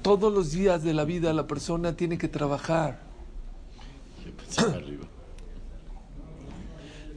Todos 0.00 0.32
los 0.32 0.52
días 0.52 0.82
de 0.82 0.94
la 0.94 1.04
vida 1.04 1.34
la 1.34 1.46
persona 1.46 1.94
tiene 1.94 2.16
que 2.16 2.28
trabajar. 2.28 2.98
Yo 4.56 4.68
arriba. 4.70 5.11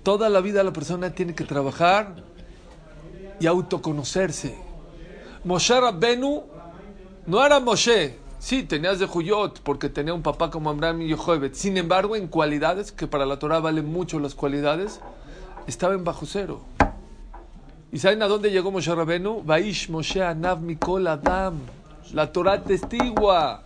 Toda 0.05 0.29
la 0.29 0.39
vida 0.39 0.63
la 0.63 0.71
persona 0.71 1.09
tiene 1.09 1.33
que 1.33 1.45
trabajar 1.45 2.13
y 3.39 3.47
autoconocerse. 3.47 4.55
Moshe 5.43 5.81
Rabbenu 5.81 6.43
no 7.25 7.43
era 7.43 7.59
Moshe. 7.59 8.15
Sí, 8.37 8.61
tenías 8.61 8.99
de 8.99 9.07
Juyot 9.07 9.61
porque 9.61 9.89
tenía 9.89 10.13
un 10.13 10.21
papá 10.21 10.51
como 10.51 10.69
Abraham 10.69 11.01
y 11.01 11.07
Yochebed. 11.07 11.55
Sin 11.55 11.75
embargo, 11.77 12.15
en 12.15 12.27
cualidades, 12.27 12.91
que 12.91 13.07
para 13.07 13.25
la 13.25 13.39
Torah 13.39 13.59
valen 13.59 13.91
mucho 13.91 14.19
las 14.19 14.35
cualidades, 14.35 15.01
estaba 15.65 15.95
en 15.95 16.03
bajo 16.03 16.27
cero. 16.27 16.61
¿Y 17.91 17.97
saben 17.97 18.21
a 18.21 18.27
dónde 18.27 18.51
llegó 18.51 18.69
Moshe 18.69 18.93
Rabbenu? 18.93 19.41
Vaish 19.43 19.89
Moshe 19.89 20.21
Anav 20.21 20.61
Mikol 20.61 21.07
Adam. 21.07 21.57
La 22.13 22.31
Torah 22.31 22.61
testigua. 22.61 23.63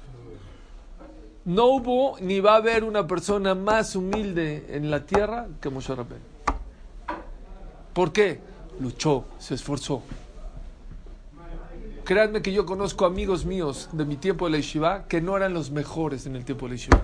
No 1.43 1.65
hubo 1.65 2.17
ni 2.21 2.39
va 2.39 2.53
a 2.53 2.57
haber 2.59 2.85
una 2.85 3.05
persona 3.05 3.55
más 3.55 3.93
humilde 3.97 4.67
en 4.69 4.89
la 4.89 5.05
tierra 5.05 5.49
que 5.59 5.69
Moshe 5.69 5.93
Rabbenu. 5.93 6.28
¿Por 7.93 8.11
qué? 8.11 8.39
Luchó, 8.79 9.25
se 9.39 9.55
esforzó. 9.55 10.03
Créanme 12.05 12.41
que 12.41 12.51
yo 12.51 12.65
conozco 12.65 13.05
amigos 13.05 13.45
míos 13.45 13.89
de 13.91 14.05
mi 14.05 14.15
tiempo 14.15 14.45
de 14.45 14.51
la 14.51 14.57
yeshiva 14.57 15.05
que 15.07 15.21
no 15.21 15.37
eran 15.37 15.53
los 15.53 15.69
mejores 15.69 16.25
en 16.25 16.35
el 16.35 16.45
tiempo 16.45 16.65
de 16.65 16.71
la 16.71 16.75
yeshiva. 16.77 17.01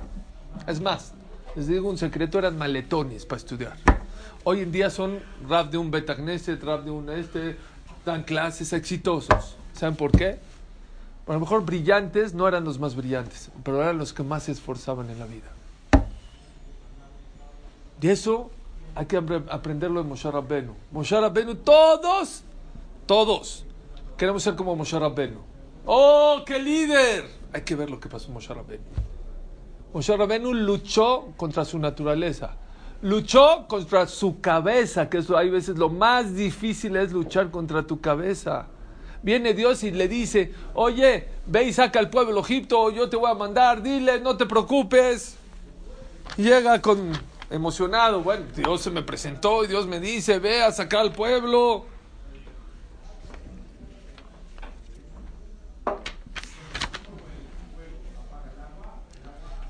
Es 0.67 0.81
más, 0.81 1.13
les 1.55 1.67
digo 1.67 1.89
un 1.89 1.97
secreto, 1.97 2.39
eran 2.39 2.57
maletones 2.57 3.25
para 3.25 3.37
estudiar. 3.37 3.77
Hoy 4.43 4.61
en 4.61 4.71
día 4.71 4.89
son 4.89 5.19
rap 5.47 5.71
de 5.71 5.77
un 5.77 5.91
Betagneset, 5.91 6.63
rap 6.63 6.83
de 6.83 6.91
un 6.91 7.09
este, 7.09 7.57
dan 8.05 8.23
clases 8.23 8.73
exitosos. 8.73 9.57
¿Saben 9.73 9.95
por 9.95 10.11
qué? 10.11 10.39
A 11.27 11.33
lo 11.33 11.39
mejor 11.39 11.65
brillantes 11.65 12.33
no 12.33 12.47
eran 12.47 12.63
los 12.63 12.79
más 12.79 12.95
brillantes, 12.95 13.49
pero 13.63 13.81
eran 13.81 13.97
los 13.97 14.13
que 14.13 14.23
más 14.23 14.43
se 14.43 14.51
esforzaban 14.51 15.09
en 15.09 15.19
la 15.19 15.25
vida. 15.25 15.51
Y 18.01 18.09
eso 18.09 18.51
hay 18.95 19.05
que 19.05 19.19
apre- 19.19 19.45
aprenderlo 19.49 20.01
de 20.01 20.09
Moshe 20.09 20.29
Rabbenu. 20.31 20.73
Moshe 20.91 21.19
Rabbenu, 21.19 21.55
todos, 21.55 22.43
todos, 23.05 23.65
queremos 24.17 24.41
ser 24.41 24.55
como 24.55 24.75
Moshe 24.75 24.97
Rabbenu. 24.97 25.39
¡Oh, 25.85 26.41
qué 26.45 26.57
líder! 26.59 27.25
Hay 27.53 27.61
que 27.61 27.75
ver 27.75 27.89
lo 27.89 27.99
que 27.99 28.09
pasó 28.09 28.27
en 28.27 28.33
Moshe 28.33 28.53
Rabbenu. 28.53 28.83
Moshe 29.93 30.15
Rabbenu 30.17 30.53
luchó 30.53 31.27
contra 31.37 31.63
su 31.65 31.77
naturaleza. 31.77 32.55
Luchó 33.01 33.65
contra 33.67 34.07
su 34.07 34.39
cabeza, 34.41 35.09
que 35.09 35.19
eso 35.19 35.37
hay 35.37 35.49
veces 35.49 35.77
lo 35.77 35.89
más 35.89 36.33
difícil 36.33 36.95
es 36.95 37.11
luchar 37.11 37.51
contra 37.51 37.85
tu 37.85 38.01
cabeza. 38.01 38.67
Viene 39.21 39.53
Dios 39.53 39.83
y 39.83 39.91
le 39.91 40.07
dice, 40.07 40.53
oye, 40.73 41.27
ve 41.45 41.63
y 41.65 41.73
saca 41.73 41.99
al 41.99 42.09
pueblo 42.09 42.39
Egipto, 42.41 42.89
yo 42.91 43.09
te 43.09 43.17
voy 43.17 43.29
a 43.29 43.33
mandar, 43.33 43.81
dile, 43.81 44.19
no 44.21 44.37
te 44.37 44.45
preocupes. 44.45 45.35
Llega 46.37 46.81
con 46.81 47.11
emocionado, 47.49 48.21
bueno, 48.21 48.45
Dios 48.55 48.81
se 48.81 48.91
me 48.91 49.03
presentó 49.03 49.63
y 49.63 49.67
Dios 49.67 49.85
me 49.87 49.99
dice, 49.99 50.39
ve 50.39 50.63
a 50.63 50.71
sacar 50.71 51.01
al 51.01 51.11
pueblo. 51.11 51.85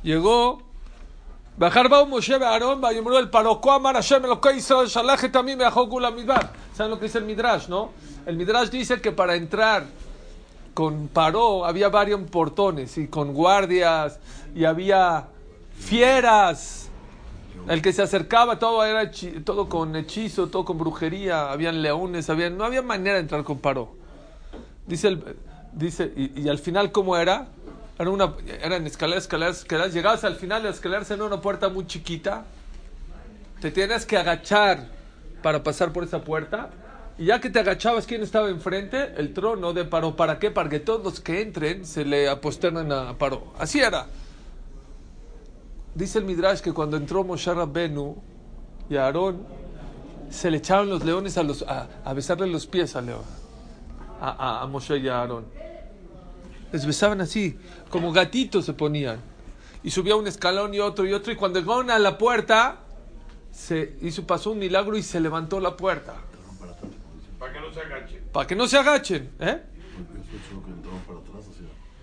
Llegó, 0.04 0.62
bajar 1.58 1.92
va 1.92 2.06
Moshe 2.06 2.36
Aarón, 2.36 2.80
y 2.94 3.18
el 3.18 3.30
parocó 3.30 3.72
amar 3.72 3.96
Hashem 3.96 4.24
shalaje 4.86 5.30
también. 5.30 5.60
¿Saben 5.60 6.92
lo 6.92 7.00
que 7.00 7.06
dice 7.06 7.18
el 7.18 7.26
Midrash, 7.26 7.68
no? 7.68 7.92
El 8.26 8.38
Midrash 8.38 8.70
dice 8.70 9.02
que 9.02 9.12
para 9.12 9.36
entrar 9.36 9.86
con 10.76 11.08
Paró 11.08 11.66
había 11.66 11.90
varios 11.90 12.22
portones 12.30 12.98
y 12.98 13.08
con 13.08 13.34
guardias 13.34 14.20
y 14.54 14.66
había 14.66 15.26
fieras. 15.80 16.85
El 17.68 17.82
que 17.82 17.94
se 17.94 18.04
acercaba 18.04 18.60
todo 18.60 18.86
era 18.86 19.10
todo 19.44 19.68
con 19.68 19.96
hechizo, 19.96 20.48
todo 20.48 20.66
con 20.66 20.78
brujería, 20.78 21.52
habían 21.52 21.82
leones, 21.82 22.30
habían, 22.30 22.58
no 22.58 22.64
había 22.64 22.84
manera 22.84 23.16
de 23.16 23.22
entrar 23.22 23.44
con 23.44 23.58
Paró. 23.58 23.96
Dice 24.86 25.08
el, 25.08 25.24
dice 25.74 26.12
y, 26.16 26.48
al 26.48 26.60
final 26.60 26.92
cómo 26.92 27.18
era? 27.18 27.48
Era 27.98 28.10
una 28.10 28.34
eran 28.62 28.86
escaleras, 28.86 29.24
escaleras, 29.24 29.60
escaleras, 29.60 29.94
llegabas 29.94 30.24
al 30.24 30.36
final 30.36 30.64
las 30.64 30.76
escaleras 30.76 31.10
en 31.10 31.22
una 31.22 31.42
puerta 31.42 31.70
muy 31.70 31.88
chiquita. 31.88 32.46
Te 33.62 33.72
tienes 33.72 34.06
que 34.06 34.18
agachar 34.18 34.88
para 35.42 35.64
pasar 35.64 35.92
por 35.92 36.04
esa 36.04 36.22
puerta. 36.22 36.70
Y 37.18 37.26
ya 37.26 37.40
que 37.40 37.50
te 37.50 37.60
agachabas, 37.60 38.06
¿quién 38.06 38.22
estaba 38.22 38.50
enfrente? 38.50 39.14
El 39.18 39.34
trono 39.34 39.74
de 39.74 39.86
Paró. 39.86 40.16
¿Para 40.16 40.38
qué? 40.38 40.52
Para 40.52 40.70
que 40.70 40.82
todos 40.82 41.04
los 41.04 41.22
que 41.22 41.42
entren 41.42 41.86
se 41.86 42.04
le 42.04 42.28
aposternen 42.28 42.92
a 42.92 43.18
Paró. 43.18 43.54
Así 43.58 43.80
era. 43.80 44.08
Dice 45.96 46.20
el 46.20 46.26
Midrash 46.26 46.60
que 46.60 46.74
cuando 46.74 46.98
entró 46.98 47.24
Moshe 47.24 47.54
Rabbenu 47.54 48.18
y 48.90 48.98
Aarón, 48.98 49.48
se 50.30 50.52
le 50.52 50.58
echaron 50.58 50.90
los 50.90 51.06
leones 51.06 51.38
a, 51.38 51.44
los, 51.44 51.64
a, 51.64 51.88
a 52.04 52.14
besarle 52.14 52.48
los 52.48 52.68
pies 52.68 52.98
al 52.98 53.06
león. 53.06 53.24
A, 54.20 54.30
a, 54.32 54.62
a 54.62 54.68
Moshe 54.68 54.98
y 54.98 55.08
a 55.08 55.20
Aarón. 55.20 55.46
Les 56.74 56.86
besaban 56.86 57.22
así, 57.22 57.58
como 57.90 58.12
gatitos 58.12 58.66
se 58.66 58.74
ponían. 58.74 59.20
Y 59.84 59.92
subía 59.92 60.18
un 60.18 60.28
escalón 60.28 60.74
y 60.74 60.80
otro 60.80 61.06
y 61.06 61.14
otro. 61.14 61.32
Y 61.32 61.38
cuando 61.38 61.60
llegaron 61.62 61.90
a 61.90 61.98
la 61.98 62.18
puerta, 62.18 62.80
se 63.52 63.98
hizo, 64.02 64.28
pasó 64.28 64.52
un 64.52 64.60
milagro 64.60 64.98
y 64.98 65.04
se 65.04 65.22
levantó 65.22 65.62
la 65.62 65.78
puerta. 65.78 66.16
Para 67.40 67.54
que 67.54 67.60
no 67.62 67.72
se 67.72 67.80
agache. 67.80 68.22
Para 68.34 68.48
que 68.48 68.56
no 68.56 68.68
se 68.68 68.78
agachen, 68.78 69.32
¿eh? 69.40 69.62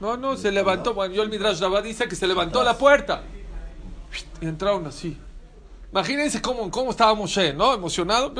No, 0.00 0.16
no, 0.16 0.36
se 0.36 0.50
levantó. 0.50 0.94
Bueno, 0.94 1.14
yo 1.14 1.22
el 1.22 1.28
Midrash 1.28 1.60
Rabbah 1.60 1.82
dice 1.82 2.08
que 2.08 2.16
se 2.16 2.26
levantó 2.26 2.64
la 2.64 2.78
puerta. 2.78 3.22
Y 4.40 4.46
entraron 4.46 4.86
así. 4.86 5.18
Imagínense 5.90 6.40
cómo, 6.40 6.70
cómo 6.70 6.90
estaba 6.90 7.14
Moshe, 7.14 7.52
¿no? 7.52 7.74
Emocionado. 7.74 8.32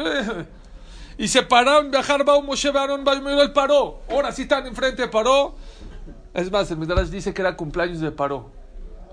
Y 1.19 1.29
se 1.29 1.43
pararon, 1.43 1.91
viajar, 1.91 2.27
va 2.27 2.41
Moshe, 2.41 2.71
varón, 2.71 3.05
va 3.07 3.13
él 3.13 3.53
paró. 3.53 4.01
Ahora 4.11 4.33
sí 4.33 4.43
están 4.43 4.67
enfrente 4.67 5.03
de 5.03 5.09
paró. 5.09 5.55
Es 6.33 6.51
más, 6.51 6.71
el 6.71 6.79
Midrash 6.79 7.09
dice 7.09 7.35
que 7.35 7.43
era 7.43 7.57
cumpleaños 7.57 8.01
de 8.01 8.11
paró. 8.11 8.51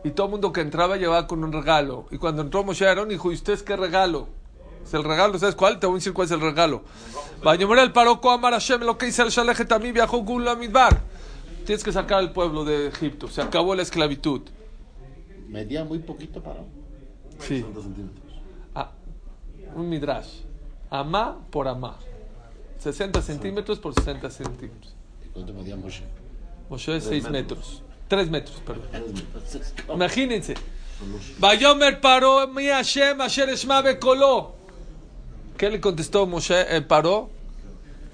Y 0.04 0.12
todo 0.12 0.28
el 0.28 0.32
mundo 0.32 0.54
que 0.54 0.62
entraba 0.62 0.96
llevaba 0.96 1.28
con 1.28 1.44
un 1.44 1.52
regalo. 1.52 2.06
Y 2.10 2.18
cuando 2.18 2.42
entró 2.42 2.64
Moshe 2.64 2.88
Aarón, 2.88 3.10
dijo, 3.10 3.32
¿y 3.32 3.36
ustedes 3.36 3.64
qué 3.64 3.76
regalo? 3.76 4.30
Es 4.86 4.94
el 4.94 5.04
regalo, 5.04 5.38
¿sabes 5.38 5.56
cuál? 5.56 5.80
Te 5.80 5.88
voy 5.88 5.96
a 5.96 5.98
decir 5.98 6.14
cuál 6.14 6.26
es 6.26 6.32
el 6.32 6.40
regalo. 6.40 6.84
Vayomer 7.44 7.80
el 7.80 7.92
paró, 7.92 8.20
Amar 8.32 8.54
Hashem, 8.54 8.82
lo 8.82 8.98
que 8.98 9.08
dice 9.08 9.22
el 9.22 9.30
Shaleje 9.30 9.66
también 9.66 9.94
viajó 9.94 10.20
Gula 10.20 10.56
Midbar. 10.56 11.02
Tienes 11.66 11.84
que 11.84 11.92
sacar 11.92 12.20
al 12.20 12.32
pueblo 12.32 12.64
de 12.64 12.88
Egipto. 12.88 13.28
Se 13.28 13.42
acabó 13.42 13.76
la 13.76 13.82
esclavitud. 13.82 14.42
Medía 15.50 15.84
muy 15.84 16.00
poquito 16.00 16.42
para. 16.42 16.62
Sí. 17.40 17.62
60 17.62 17.82
centímetros. 17.82 18.34
Ah, 18.76 18.92
un 19.76 19.90
midrash. 19.90 20.42
Amá 20.90 21.38
por 21.50 21.68
amá. 21.68 21.98
60 22.80 23.22
centímetros 23.22 23.80
por 23.80 23.94
60 23.94 24.30
centímetros. 24.30 24.96
¿Y 25.26 25.30
cuánto 25.30 25.54
medía 25.54 25.76
Moshe? 25.76 26.04
Moshe 26.70 26.98
es 26.98 27.04
6 27.06 27.30
metros. 27.30 27.84
3 28.08 28.30
metros, 28.30 28.62
perdón. 28.66 28.88
Imagínense. 29.94 30.56
Vayomer 31.40 32.00
paró 32.00 32.48
mi 32.48 32.68
Hashem 32.68 33.20
asher 33.22 33.50
eshma 33.50 33.82
bekoló. 33.82 34.56
¿Qué 35.58 35.70
le 35.70 35.82
contestó 35.82 36.26
Moshe? 36.28 36.76
Eh, 36.76 36.82
paró. 36.82 37.30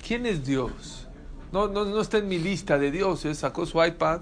¿Quién 0.06 0.26
es 0.26 0.46
Dios? 0.46 1.08
No, 1.52 1.68
no, 1.68 1.86
no 1.86 2.02
está 2.02 2.18
en 2.18 2.28
mi 2.28 2.38
lista 2.38 2.78
de 2.78 2.92
dioses. 2.92 3.40
Sacó 3.40 3.66
su 3.66 3.84
iPad. 3.84 4.22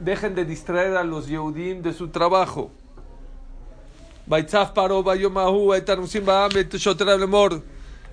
dejen 0.00 0.34
de 0.34 0.44
distraer 0.44 0.96
a 0.96 1.04
los 1.04 1.28
Yehudim 1.28 1.82
de 1.82 1.92
su 1.92 2.08
trabajo. 2.08 2.70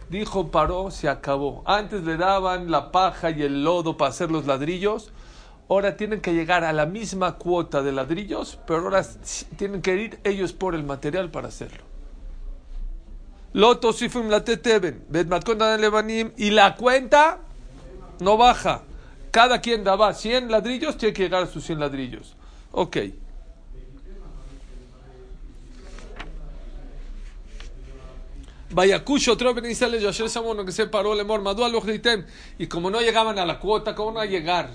Dijo 0.10 0.52
paró, 0.52 0.92
se 0.92 1.10
acabó. 1.10 1.64
Antes 1.66 2.04
le 2.04 2.18
daban 2.18 2.72
la 2.72 2.92
paja 2.92 3.30
y 3.32 3.42
el 3.42 3.64
lodo 3.64 3.98
para 3.98 4.10
hacer 4.10 4.32
los 4.32 4.46
ladrillos. 4.46 5.12
Ahora 5.70 5.98
tienen 5.98 6.22
que 6.22 6.34
llegar 6.34 6.64
a 6.64 6.72
la 6.72 6.86
misma 6.86 7.36
cuota 7.36 7.84
de 7.84 7.92
ladrillos, 7.92 8.58
pero 8.66 8.84
ahora 8.84 9.06
tienen 9.58 9.82
que 9.82 9.96
ir 9.96 10.20
ellos 10.24 10.54
por 10.54 10.76
el 10.76 10.84
material 10.84 11.30
para 11.30 11.50
hacerlo. 11.50 11.84
Loto 13.52 13.92
Sifim 13.92 14.30
la 14.30 14.44
Teteben, 14.44 15.06
Lebanim, 15.10 16.32
y 16.38 16.52
la 16.52 16.76
cuenta 16.76 17.40
no 18.20 18.38
baja. 18.38 18.84
Cada 19.32 19.62
quien 19.62 19.84
daba 19.84 20.14
100 20.14 20.52
ladrillos, 20.52 20.98
tiene 20.98 21.14
que 21.14 21.24
llegar 21.24 21.44
a 21.44 21.48
sus 21.48 21.64
100 21.66 21.80
ladrillos. 21.80 22.36
Ok. 22.72 22.98
Vayakush 28.70 29.30
otro 29.30 29.58
Israel 29.70 30.00
Yasher 30.00 30.30
Samono 30.30 30.66
que 30.66 30.72
se 30.72 30.88
paró 30.88 31.16
lo 31.16 31.82
gritem. 31.82 32.26
Y 32.58 32.68
como 32.68 32.90
no 32.90 33.00
llegaban 33.02 33.40
a 33.40 33.46
la 33.46 33.60
cuota, 33.60 33.96
¿cómo 33.96 34.12
no 34.12 34.18
va 34.18 34.24
a 34.24 34.26
llegar? 34.26 34.70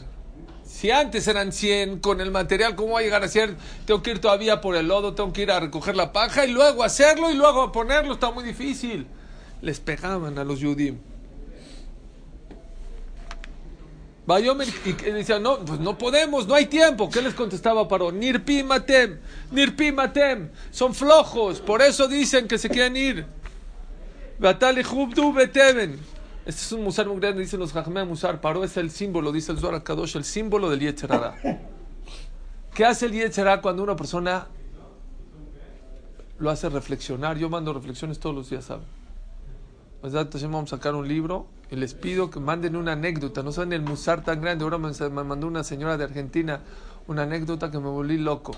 Si 0.64 0.90
antes 0.90 1.28
eran 1.28 1.52
100 1.52 2.00
con 2.00 2.20
el 2.20 2.30
material, 2.30 2.74
¿cómo 2.74 2.94
va 2.94 3.00
a 3.00 3.02
llegar 3.02 3.22
a 3.22 3.28
100? 3.28 3.56
Tengo 3.84 4.02
que 4.02 4.12
ir 4.12 4.20
todavía 4.20 4.60
por 4.60 4.74
el 4.76 4.88
lodo, 4.88 5.14
tengo 5.14 5.32
que 5.32 5.42
ir 5.42 5.50
a 5.50 5.60
recoger 5.60 5.94
la 5.94 6.12
paja 6.12 6.46
y 6.46 6.52
luego 6.52 6.82
hacerlo 6.82 7.30
y 7.30 7.34
luego 7.34 7.70
ponerlo, 7.70 8.14
está 8.14 8.30
muy 8.30 8.44
difícil. 8.44 9.06
Les 9.60 9.80
pegaban 9.80 10.38
a 10.38 10.44
los 10.44 10.60
Yudim. 10.60 11.11
Bayomer 14.24 14.68
y 14.84 14.92
que 14.92 15.12
decían, 15.12 15.42
no, 15.42 15.58
pues 15.58 15.80
no 15.80 15.98
podemos, 15.98 16.46
no 16.46 16.54
hay 16.54 16.66
tiempo. 16.66 17.10
¿Qué 17.10 17.20
les 17.22 17.34
contestaba 17.34 17.88
Paró? 17.88 18.12
Nirpi 18.12 18.62
matem, 18.62 19.18
nirpi 19.50 19.90
matem. 19.90 20.50
Son 20.70 20.94
flojos, 20.94 21.60
por 21.60 21.82
eso 21.82 22.06
dicen 22.06 22.46
que 22.46 22.58
se 22.58 22.68
quieren 22.68 22.96
ir. 22.96 23.26
Batali 24.38 24.82
Beteven. 25.34 25.98
Este 26.44 26.60
es 26.60 26.72
un 26.72 26.82
musar 26.82 27.06
muy 27.06 27.20
grande, 27.20 27.40
dicen 27.40 27.60
los 27.60 27.72
Jajmea 27.72 28.04
Musar. 28.04 28.40
Paró 28.40 28.64
es 28.64 28.76
el 28.76 28.90
símbolo, 28.90 29.30
dice 29.30 29.52
el 29.52 29.58
Zohar 29.58 29.82
Kadosh, 29.82 30.16
el 30.16 30.24
símbolo 30.24 30.68
del 30.70 30.80
Yetzerara. 30.80 31.36
¿Qué 32.74 32.84
hace 32.84 33.06
el 33.06 33.12
Yetzerara 33.12 33.60
cuando 33.60 33.82
una 33.82 33.94
persona 33.94 34.48
lo 36.38 36.50
hace 36.50 36.68
reflexionar? 36.68 37.38
Yo 37.38 37.48
mando 37.48 37.72
reflexiones 37.72 38.18
todos 38.18 38.34
los 38.34 38.50
días, 38.50 38.64
¿saben? 38.64 39.01
Pues 40.02 40.12
vamos 40.12 40.64
a 40.64 40.76
sacar 40.76 40.96
un 40.96 41.06
libro 41.06 41.46
y 41.70 41.76
les 41.76 41.94
pido 41.94 42.28
que 42.28 42.40
manden 42.40 42.74
una 42.74 42.94
anécdota. 42.94 43.44
No 43.44 43.52
saben 43.52 43.72
el 43.72 43.82
musar 43.82 44.24
tan 44.24 44.40
grande. 44.40 44.64
Ahora 44.64 44.76
me 44.76 45.22
mandó 45.22 45.46
una 45.46 45.62
señora 45.62 45.96
de 45.96 46.02
Argentina 46.02 46.60
una 47.06 47.22
anécdota 47.22 47.70
que 47.70 47.78
me 47.78 47.88
volví 47.88 48.18
loco. 48.18 48.52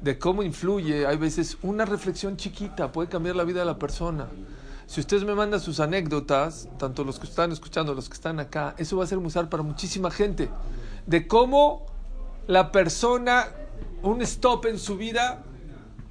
De 0.00 0.18
cómo 0.18 0.42
influye, 0.42 1.06
hay 1.06 1.18
veces 1.18 1.58
una 1.60 1.84
reflexión 1.84 2.38
chiquita 2.38 2.92
puede 2.92 3.10
cambiar 3.10 3.36
la 3.36 3.44
vida 3.44 3.60
de 3.60 3.66
la 3.66 3.78
persona. 3.78 4.28
Si 4.86 5.00
ustedes 5.00 5.22
me 5.24 5.34
mandan 5.34 5.60
sus 5.60 5.80
anécdotas, 5.80 6.66
tanto 6.78 7.04
los 7.04 7.18
que 7.18 7.26
están 7.26 7.52
escuchando, 7.52 7.92
los 7.92 8.08
que 8.08 8.14
están 8.14 8.40
acá, 8.40 8.74
eso 8.78 8.96
va 8.96 9.04
a 9.04 9.06
ser 9.06 9.18
musar 9.18 9.50
para 9.50 9.62
muchísima 9.62 10.10
gente. 10.10 10.48
De 11.04 11.28
cómo 11.28 11.84
la 12.46 12.72
persona, 12.72 13.48
un 14.02 14.22
stop 14.22 14.64
en 14.64 14.78
su 14.78 14.96
vida, 14.96 15.44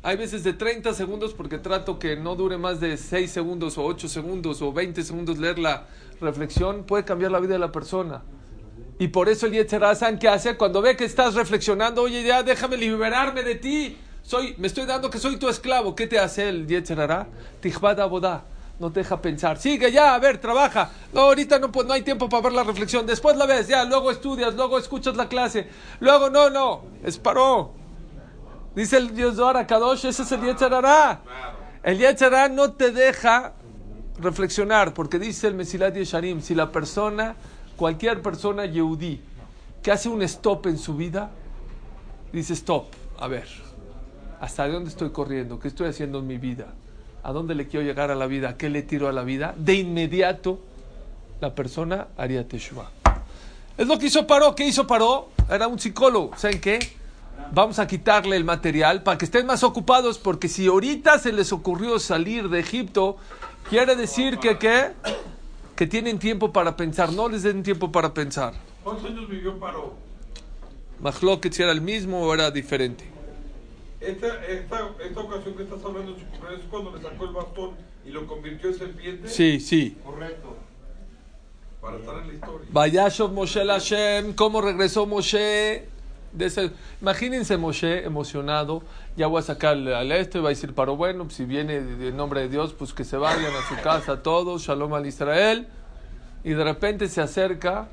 hay 0.02 0.16
veces 0.16 0.44
de 0.44 0.54
30 0.54 0.94
segundos, 0.94 1.34
porque 1.34 1.58
trato 1.58 2.00
que 2.00 2.16
no 2.16 2.36
dure 2.36 2.58
más 2.58 2.80
de 2.80 2.96
6 2.96 3.30
segundos 3.30 3.78
o 3.78 3.84
8 3.84 4.08
segundos 4.08 4.62
o 4.62 4.72
20 4.72 5.04
segundos 5.04 5.38
leer 5.38 5.60
la 5.60 5.88
reflexión, 6.22 6.84
puede 6.86 7.04
cambiar 7.04 7.32
la 7.32 7.40
vida 7.40 7.54
de 7.54 7.60
la 7.60 7.72
persona. 7.72 8.24
Y 8.98 9.10
por 9.10 9.30
eso 9.30 9.46
el 9.46 9.54
Yetzirah, 9.54 9.96
¿saben 9.96 10.20
qué 10.20 10.28
hace? 10.28 10.56
Cuando 10.58 10.82
ve 10.82 10.96
que 10.96 11.06
estás 11.06 11.36
reflexionando, 11.36 12.02
oye, 12.02 12.24
ya 12.24 12.44
déjame 12.44 12.78
liberarme 12.78 13.44
de 13.44 13.56
ti. 13.56 13.98
Soy, 14.24 14.56
me 14.58 14.68
estoy 14.68 14.86
dando 14.86 15.10
que 15.10 15.20
soy 15.20 15.38
tu 15.38 15.50
esclavo. 15.50 15.96
¿Qué 15.96 16.08
te 16.08 16.20
hace 16.20 16.50
el 16.50 16.68
Yetzirah? 16.68 17.28
Tijbad 17.62 18.00
abodá. 18.00 18.46
No 18.80 18.92
te 18.92 19.02
deja 19.02 19.22
pensar. 19.22 19.58
Sigue 19.58 19.92
ya, 19.92 20.16
a 20.16 20.20
ver, 20.20 20.40
trabaja. 20.40 20.92
No, 21.14 21.22
ahorita 21.22 21.60
no, 21.60 21.72
pues, 21.72 21.86
no 21.86 21.94
hay 21.94 22.02
tiempo 22.02 22.30
para 22.30 22.44
ver 22.44 22.54
la 22.54 22.64
reflexión. 22.64 23.06
Después 23.06 23.36
la 23.36 23.46
ves, 23.46 23.68
ya, 23.68 23.84
luego 23.84 24.12
estudias, 24.12 24.54
luego 24.56 24.78
escuchas 24.78 25.18
la 25.18 25.28
clase. 25.28 25.68
Luego, 26.00 26.30
no, 26.30 26.50
no, 26.50 26.84
es 27.04 27.18
paró. 27.18 27.79
Dice 28.76 28.98
el 28.98 29.16
Dios 29.16 29.36
Zohar 29.36 29.66
Kadosh, 29.66 30.06
ese 30.06 30.24
es 30.24 30.32
el. 30.32 30.42
El 31.82 31.98
Yetzirah 31.98 32.50
no 32.50 32.74
te 32.74 32.92
deja 32.92 33.54
reflexionar, 34.20 34.94
porque 34.94 35.18
dice 35.18 35.48
el 35.48 35.56
Mesilat 35.56 35.96
Yesharim, 35.96 36.42
si 36.42 36.54
la 36.54 36.72
persona, 36.72 37.36
cualquier 37.78 38.22
persona 38.22 38.66
yehudí, 38.66 39.22
que 39.82 39.92
hace 39.92 40.10
un 40.10 40.22
stop 40.24 40.68
en 40.68 40.78
su 40.78 40.96
vida, 40.96 41.30
dice 42.34 42.54
stop, 42.54 42.88
a 43.18 43.28
ver, 43.28 43.48
¿hasta 44.42 44.68
dónde 44.68 44.90
estoy 44.90 45.12
corriendo? 45.12 45.58
¿Qué 45.60 45.70
estoy 45.70 45.88
haciendo 45.88 46.20
en 46.20 46.28
mi 46.28 46.38
vida? 46.38 46.68
¿A 47.24 47.32
dónde 47.32 47.56
le 47.56 47.68
quiero 47.68 47.86
llegar 47.86 48.12
a 48.12 48.16
la 48.16 48.28
vida? 48.28 48.50
¿A 48.50 48.58
qué 48.58 48.70
le 48.70 48.82
tiro 48.82 49.08
a 49.08 49.14
la 49.14 49.24
vida? 49.24 49.54
De 49.58 49.76
inmediato, 49.76 50.60
la 51.40 51.56
persona 51.56 52.08
haría 52.18 52.48
Teshuvah. 52.48 52.92
Es 53.78 53.88
lo 53.88 53.98
que 53.98 54.08
hizo 54.08 54.28
Paró. 54.28 54.54
¿Qué 54.56 54.68
hizo 54.68 54.86
Paró? 54.86 55.30
Era 55.50 55.68
un 55.68 55.80
psicólogo. 55.80 56.32
¿Saben 56.36 56.60
qué? 56.60 56.99
Vamos 57.52 57.80
a 57.80 57.88
quitarle 57.88 58.36
el 58.36 58.44
material 58.44 59.02
para 59.02 59.18
que 59.18 59.26
estén 59.26 59.46
más 59.48 59.64
ocupados, 59.64 60.20
porque 60.20 60.48
si 60.48 60.68
ahorita 60.68 61.18
se 61.18 61.34
les 61.34 61.52
ocurrió 61.52 61.98
salir 61.98 62.48
de 62.48 62.60
Egipto, 62.60 63.18
quiere 63.70 63.96
decir 63.96 64.38
que, 64.38 64.58
¿qué? 64.60 64.92
que 65.76 65.88
tienen 65.88 66.20
tiempo 66.20 66.52
para 66.54 66.76
pensar. 66.76 67.12
No 67.12 67.28
les 67.28 67.42
den 67.44 67.64
tiempo 67.64 67.92
para 67.92 68.14
pensar. 68.14 68.54
¿Cuántos 68.84 69.06
años 69.06 69.28
vivió 69.28 69.58
Paró? 69.60 69.94
Mahloket 71.00 71.54
si 71.54 71.64
era 71.64 71.72
el 71.72 71.82
mismo 71.82 72.22
o 72.22 72.34
era 72.34 72.52
diferente. 72.52 73.06
Esta, 74.00 74.46
esta, 74.46 74.90
esta 75.04 75.20
ocasión 75.20 75.56
que 75.56 75.64
estás 75.64 75.84
hablando 75.84 76.14
de 76.14 76.20
su 76.20 76.26
cumpleaños 76.28 76.62
es 76.62 76.70
cuando 76.70 76.96
le 76.96 77.02
sacó 77.02 77.26
el 77.26 77.32
bastón 77.32 77.72
y 78.06 78.12
lo 78.12 78.28
convirtió 78.28 78.70
en 78.70 78.76
serpiente. 78.76 79.28
Sí, 79.28 79.60
sí. 79.60 79.98
Correcto. 80.06 80.56
Para 81.82 81.98
estar 81.98 82.18
en 82.20 82.28
la 82.28 82.34
historia. 82.34 82.68
Vayashov 82.72 83.32
Moshe 83.32 83.66
Hashem, 83.66 84.34
¿cómo 84.34 84.62
regresó 84.62 85.06
Moshe? 85.08 85.99
De 86.32 86.46
ese- 86.46 86.72
imagínense 87.02 87.58
Moshe 87.58 88.04
emocionado, 88.06 88.84
ya 89.18 89.28
voy 89.28 89.40
a 89.40 89.42
sacar 89.42 89.76
al 89.76 90.12
este, 90.12 90.40
va 90.40 90.50
a 90.50 90.50
decir, 90.50 90.74
pero 90.76 90.96
bueno, 90.96 91.28
si 91.30 91.44
viene 91.46 91.78
en 91.78 92.16
nombre 92.16 92.42
de 92.42 92.50
Dios, 92.50 92.74
pues 92.74 92.94
que 92.94 93.04
se 93.04 93.18
vayan 93.18 93.52
a 93.54 93.68
su 93.68 93.82
casa 93.82 94.22
todos, 94.22 94.62
shalom 94.62 94.94
al 94.94 95.08
Israel, 95.08 95.68
y 96.44 96.52
de 96.52 96.64
repente 96.64 97.08
se 97.08 97.22
acerca, 97.22 97.88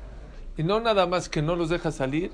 y 0.55 0.63
no 0.63 0.79
nada 0.79 1.07
más 1.07 1.29
que 1.29 1.41
no 1.41 1.55
los 1.55 1.69
deja 1.69 1.91
salir, 1.91 2.31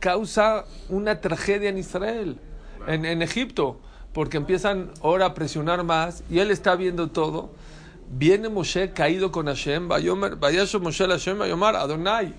causa 0.00 0.64
una 0.88 1.20
tragedia 1.20 1.68
en 1.68 1.78
Israel, 1.78 2.38
en, 2.86 3.04
en 3.04 3.22
Egipto, 3.22 3.80
porque 4.12 4.36
empiezan 4.38 4.90
ahora 5.02 5.26
a 5.26 5.34
presionar 5.34 5.84
más, 5.84 6.24
y 6.28 6.40
él 6.40 6.50
está 6.50 6.74
viendo 6.74 7.08
todo, 7.10 7.50
viene 8.10 8.48
Moshe 8.48 8.90
caído 8.92 9.30
con 9.30 9.46
Hashem, 9.46 9.88
Moshe 9.88 11.06
Hashem, 11.06 11.42
Adonai, 11.42 12.34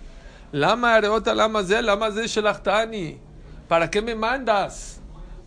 lama 0.53 0.95
areota, 0.95 1.35
lama 1.35 1.63
ze, 1.63 1.83
lama 1.83 2.11
ze 2.11 2.29
shelachtani, 2.29 3.19
¿para 3.69 3.91
qué 3.91 4.03
me 4.03 4.15
mandas? 4.15 5.01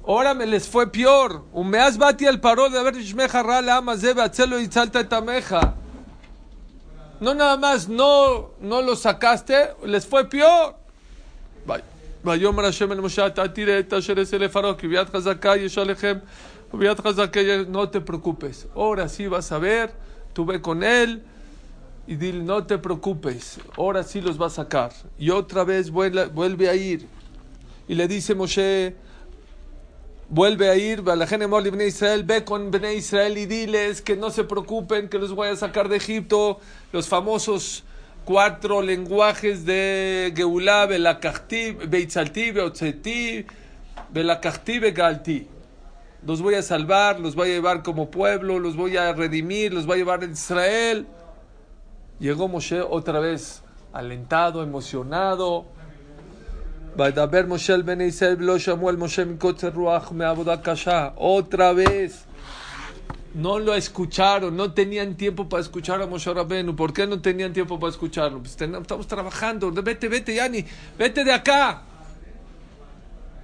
Ahora 0.07 0.33
me 0.33 0.45
les 0.45 0.67
fue 0.67 0.91
peor, 0.91 1.43
umeaz 1.53 1.97
bati 1.97 2.25
al 2.27 2.39
paro 2.39 2.69
de 2.69 2.77
haber 2.79 2.95
shmeja 2.95 3.41
ra 3.43 3.61
lama 3.61 3.95
ze, 3.97 4.13
beatzelo 4.13 4.59
y 4.59 4.67
salta 4.67 4.99
etameja. 4.99 5.73
No 7.19 7.33
nada 7.33 7.57
más, 7.57 7.87
no, 7.87 8.51
no 8.59 8.81
lo 8.81 8.95
sacaste, 8.95 9.73
les 9.85 10.05
fue 10.05 10.25
peor. 10.29 10.75
Vay- 11.67 11.81
ויאמר 12.25 12.65
השם 12.65 12.91
אל 12.91 12.99
משה 13.01 13.27
אתה 13.27 13.47
תראה 13.47 13.79
את 13.79 13.93
אשר 13.93 14.13
אעשה 14.19 14.37
לפרעה 14.37 14.73
כי 14.73 14.87
ביד 14.87 15.07
חזקה 15.09 15.57
יש 15.57 15.77
עליכם 15.77 16.17
וביד 16.73 16.99
חזקה 16.99 17.39
יש-". 17.39 17.67
no 17.71 17.87
te 17.87 17.99
preocupes 18.01 18.67
ahora 18.75 19.07
sí 19.07 19.27
vas 19.27 19.51
a 19.51 19.59
y 22.10 22.16
dile 22.16 22.42
no 22.42 22.66
te 22.66 22.76
preocupes 22.76 23.60
ahora 23.78 24.02
sí 24.02 24.20
los 24.20 24.38
va 24.38 24.46
a 24.46 24.50
sacar 24.50 24.90
y 25.16 25.30
otra 25.30 25.62
vez 25.62 25.92
vuelve, 25.92 26.26
vuelve 26.26 26.68
a 26.68 26.74
ir 26.74 27.06
y 27.86 27.94
le 27.94 28.08
dice 28.08 28.34
Moshe 28.34 28.96
vuelve 30.28 30.68
a 30.68 30.74
ir 30.74 31.02
Bnei 31.02 31.86
Israel 31.86 32.24
ve 32.24 32.42
con 32.42 32.72
Bnei 32.72 32.96
Israel 32.96 33.38
y 33.38 33.46
diles 33.46 34.02
que 34.02 34.16
no 34.16 34.30
se 34.30 34.42
preocupen 34.42 35.08
que 35.08 35.18
los 35.18 35.32
voy 35.32 35.50
a 35.50 35.56
sacar 35.56 35.88
de 35.88 35.98
Egipto 35.98 36.58
los 36.92 37.06
famosos 37.06 37.84
cuatro 38.24 38.82
lenguajes 38.82 39.64
de 39.64 40.32
Geulah, 40.36 40.86
Belakachti, 40.86 41.72
Beitzalti, 41.72 42.50
Beotzeti, 42.50 43.46
Belakachti, 44.10 44.78
Begalti. 44.78 45.46
Los 46.26 46.42
voy 46.42 46.54
a 46.54 46.62
salvar, 46.62 47.18
los 47.18 47.34
voy 47.34 47.50
a 47.50 47.52
llevar 47.54 47.82
como 47.82 48.10
pueblo, 48.10 48.58
los 48.58 48.76
voy 48.76 48.96
a 48.96 49.12
redimir, 49.14 49.72
los 49.72 49.86
voy 49.86 49.94
a 49.94 49.98
llevar 49.98 50.22
a 50.22 50.26
Israel. 50.26 51.06
Llegó 52.20 52.48
Moshe 52.48 52.82
otra 52.82 53.18
vez 53.18 53.62
alentado, 53.92 54.62
emocionado. 54.62 55.64
Otra 61.16 61.72
vez. 61.72 62.24
No 63.32 63.60
lo 63.60 63.74
escucharon, 63.74 64.56
no 64.56 64.72
tenían 64.72 65.14
tiempo 65.16 65.48
para 65.48 65.62
escuchar 65.62 66.02
a 66.02 66.06
Moshe 66.06 66.34
Rabenu. 66.34 66.76
¿Por 66.76 66.92
qué 66.92 67.06
no 67.06 67.22
tenían 67.22 67.52
tiempo 67.52 67.78
para 67.78 67.90
escucharlo? 67.90 68.40
Pues 68.40 68.56
ten, 68.56 68.74
estamos 68.74 69.06
trabajando. 69.06 69.70
Vete, 69.70 70.08
vete, 70.08 70.34
Yani, 70.34 70.64
vete 70.98 71.24
de 71.24 71.32
acá. 71.32 71.82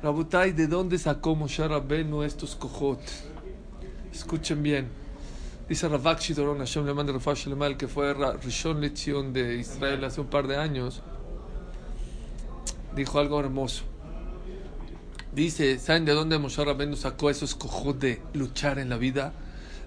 Rabutai, 0.03 0.53
¿de 0.53 0.67
dónde 0.67 0.99
sacó 0.99 1.35
Moshe 1.35 1.67
Rabenu 1.67 2.25
estos 2.25 2.57
cojot? 2.57 3.01
Escuchen 4.13 4.63
bien. 4.63 5.06
Dice 5.69 5.89
Ravak 5.89 6.21
Shidoron 6.21 6.59
Hashem 6.59 6.87
le 6.87 6.95
manda 6.95 7.13
Rafa 7.13 7.35
Shalema, 7.35 7.67
el 7.67 7.77
que 7.77 7.89
fue 7.89 8.15
Rishon 8.15 8.81
Lezion 8.81 9.33
de 9.33 9.57
Israel 9.57 10.05
hace 10.05 10.21
un 10.21 10.29
par 10.29 10.47
de 10.47 10.57
años. 10.57 11.03
dijo 12.95 13.19
algo 13.19 13.41
hermoso. 13.41 13.83
Dice, 15.33 15.81
¿saben 15.81 16.05
de 16.05 16.13
dónde 16.13 16.39
Moshe 16.39 16.65
Rabbeinu 16.65 16.95
sacó 16.95 17.31
esos 17.31 17.57
cojos 17.57 17.99
de 17.99 18.23
luchar 18.33 18.79
en 18.79 18.89
la 18.89 18.97
vida? 18.97 19.33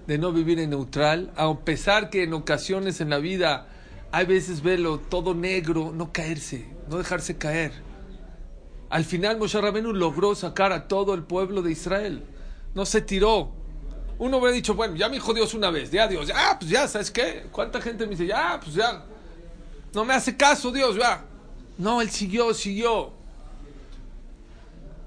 De 0.06 0.18
no 0.18 0.32
vivir 0.32 0.60
en 0.60 0.70
neutral, 0.70 1.32
a 1.34 1.52
pesar 1.60 2.10
que 2.10 2.24
en 2.24 2.34
ocasiones 2.34 3.00
en 3.00 3.08
la 3.08 3.18
vida 3.18 3.66
hay 4.12 4.26
veces 4.26 4.62
verlo 4.62 4.98
todo 4.98 5.34
negro, 5.34 5.92
no 5.94 6.12
caerse, 6.12 6.68
no 6.90 6.98
dejarse 6.98 7.38
caer. 7.38 7.72
Al 8.90 9.04
final 9.04 9.38
Moshe 9.38 9.58
Rabbeinu 9.58 9.94
logró 9.94 10.34
sacar 10.34 10.72
a 10.72 10.88
todo 10.88 11.14
el 11.14 11.22
pueblo 11.22 11.62
de 11.62 11.72
Israel. 11.72 12.22
No 12.74 12.84
se 12.84 13.00
tiró. 13.00 13.59
Uno 14.20 14.36
hubiera 14.36 14.54
dicho, 14.54 14.74
bueno, 14.74 14.96
ya 14.96 15.08
me 15.08 15.14
dijo 15.14 15.32
Dios 15.32 15.54
una 15.54 15.70
vez, 15.70 15.90
ya 15.90 16.06
Dios, 16.06 16.26
ya, 16.26 16.54
pues 16.58 16.70
ya, 16.70 16.86
¿sabes 16.86 17.10
qué? 17.10 17.46
¿Cuánta 17.50 17.80
gente 17.80 18.04
me 18.04 18.10
dice, 18.10 18.26
ya, 18.26 18.60
pues 18.62 18.74
ya, 18.74 19.02
no 19.94 20.04
me 20.04 20.12
hace 20.12 20.36
caso 20.36 20.70
Dios, 20.70 20.94
ya? 20.96 21.24
No, 21.78 22.02
él 22.02 22.10
siguió, 22.10 22.52
siguió. 22.52 23.12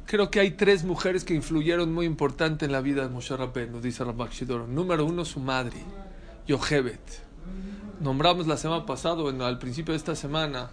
Creo 0.07 0.31
que 0.31 0.39
hay 0.39 0.49
tres 0.51 0.83
mujeres 0.83 1.23
que 1.23 1.35
influyeron 1.35 1.93
muy 1.93 2.07
importante 2.07 2.65
en 2.65 2.71
la 2.71 2.81
vida 2.81 3.03
de 3.03 3.09
Moshe 3.09 3.37
Rabbeinu, 3.37 3.81
dice 3.81 4.03
Rabak 4.03 4.31
Shidor. 4.31 4.67
Número 4.67 5.05
uno, 5.05 5.23
su 5.25 5.39
madre, 5.39 5.77
Yochebet. 6.47 7.21
Nombramos 7.99 8.47
la 8.47 8.57
semana 8.57 8.83
pasada, 8.87 9.21
bueno, 9.21 9.45
al 9.45 9.59
principio 9.59 9.91
de 9.91 9.99
esta 9.99 10.15
semana, 10.15 10.71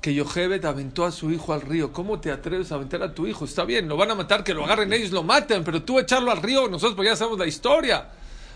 que 0.00 0.14
Yochebet 0.14 0.64
aventó 0.64 1.04
a 1.04 1.12
su 1.12 1.30
hijo 1.30 1.52
al 1.52 1.60
río. 1.60 1.92
¿Cómo 1.92 2.20
te 2.20 2.30
atreves 2.30 2.72
a 2.72 2.76
aventar 2.76 3.02
a 3.02 3.14
tu 3.14 3.26
hijo? 3.26 3.44
Está 3.44 3.64
bien, 3.64 3.88
lo 3.88 3.96
van 3.96 4.10
a 4.10 4.14
matar, 4.14 4.42
que 4.42 4.54
lo 4.54 4.64
agarren 4.64 4.92
ellos, 4.92 5.10
lo 5.10 5.22
maten, 5.22 5.62
pero 5.62 5.82
tú 5.82 5.98
echarlo 5.98 6.30
al 6.30 6.42
río, 6.42 6.68
nosotros 6.68 6.96
pues 6.96 7.08
ya 7.08 7.16
sabemos 7.16 7.38
la 7.38 7.46
historia. 7.46 8.08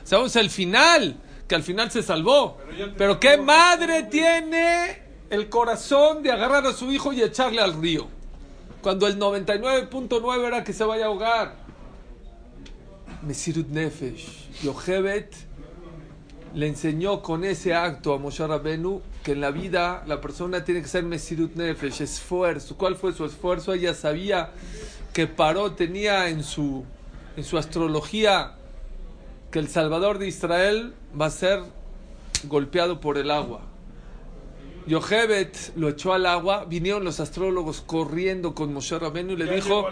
Sabemos 0.04 0.34
el 0.36 0.50
final, 0.50 1.16
que 1.46 1.54
al 1.54 1.62
final 1.62 1.90
se 1.90 2.02
salvó. 2.02 2.58
Pero 2.96 3.20
¿qué 3.20 3.36
madre 3.36 4.04
tiene 4.04 5.02
el 5.30 5.48
corazón 5.48 6.22
de 6.22 6.32
agarrar 6.32 6.66
a 6.66 6.72
su 6.72 6.90
hijo 6.92 7.12
y 7.12 7.22
echarle 7.22 7.60
al 7.60 7.80
río? 7.80 8.08
Cuando 8.80 9.06
el 9.06 9.18
99.9 9.18 10.46
era 10.46 10.64
que 10.64 10.72
se 10.72 10.84
vaya 10.84 11.04
a 11.04 11.08
ahogar. 11.08 11.56
Mesirut 13.22 13.68
Nefesh. 13.68 14.62
Yochebet 14.62 15.34
le 16.54 16.68
enseñó 16.68 17.22
con 17.22 17.44
ese 17.44 17.74
acto 17.74 18.14
a 18.14 18.18
Moshe 18.18 18.46
Rabenu 18.46 19.00
que 19.24 19.32
en 19.32 19.40
la 19.40 19.50
vida 19.50 20.04
la 20.06 20.20
persona 20.20 20.64
tiene 20.64 20.82
que 20.82 20.88
ser 20.88 21.02
Mesirut 21.02 21.56
Nefesh, 21.56 22.02
esfuerzo. 22.02 22.76
¿Cuál 22.76 22.94
fue 22.94 23.14
su 23.14 23.24
esfuerzo? 23.24 23.72
Ella 23.72 23.94
sabía 23.94 24.50
que 25.14 25.26
Paró 25.26 25.72
tenía 25.72 26.28
en 26.28 26.44
su, 26.44 26.84
en 27.34 27.42
su 27.42 27.56
astrología 27.56 28.52
que 29.50 29.58
el 29.58 29.68
Salvador 29.68 30.18
de 30.18 30.28
Israel 30.28 30.92
va 31.18 31.26
a 31.26 31.30
ser 31.30 31.62
golpeado 32.44 33.00
por 33.00 33.16
el 33.16 33.30
agua. 33.30 33.62
Yochebet 34.86 35.72
lo 35.76 35.88
echó 35.88 36.12
al 36.12 36.26
agua, 36.26 36.66
vinieron 36.66 37.02
los 37.02 37.18
astrólogos 37.18 37.80
corriendo 37.80 38.54
con 38.54 38.74
Moshe 38.74 38.98
Rabenu 38.98 39.32
y 39.32 39.36
le 39.36 39.46
Ya 39.46 39.52
dijo, 39.54 39.86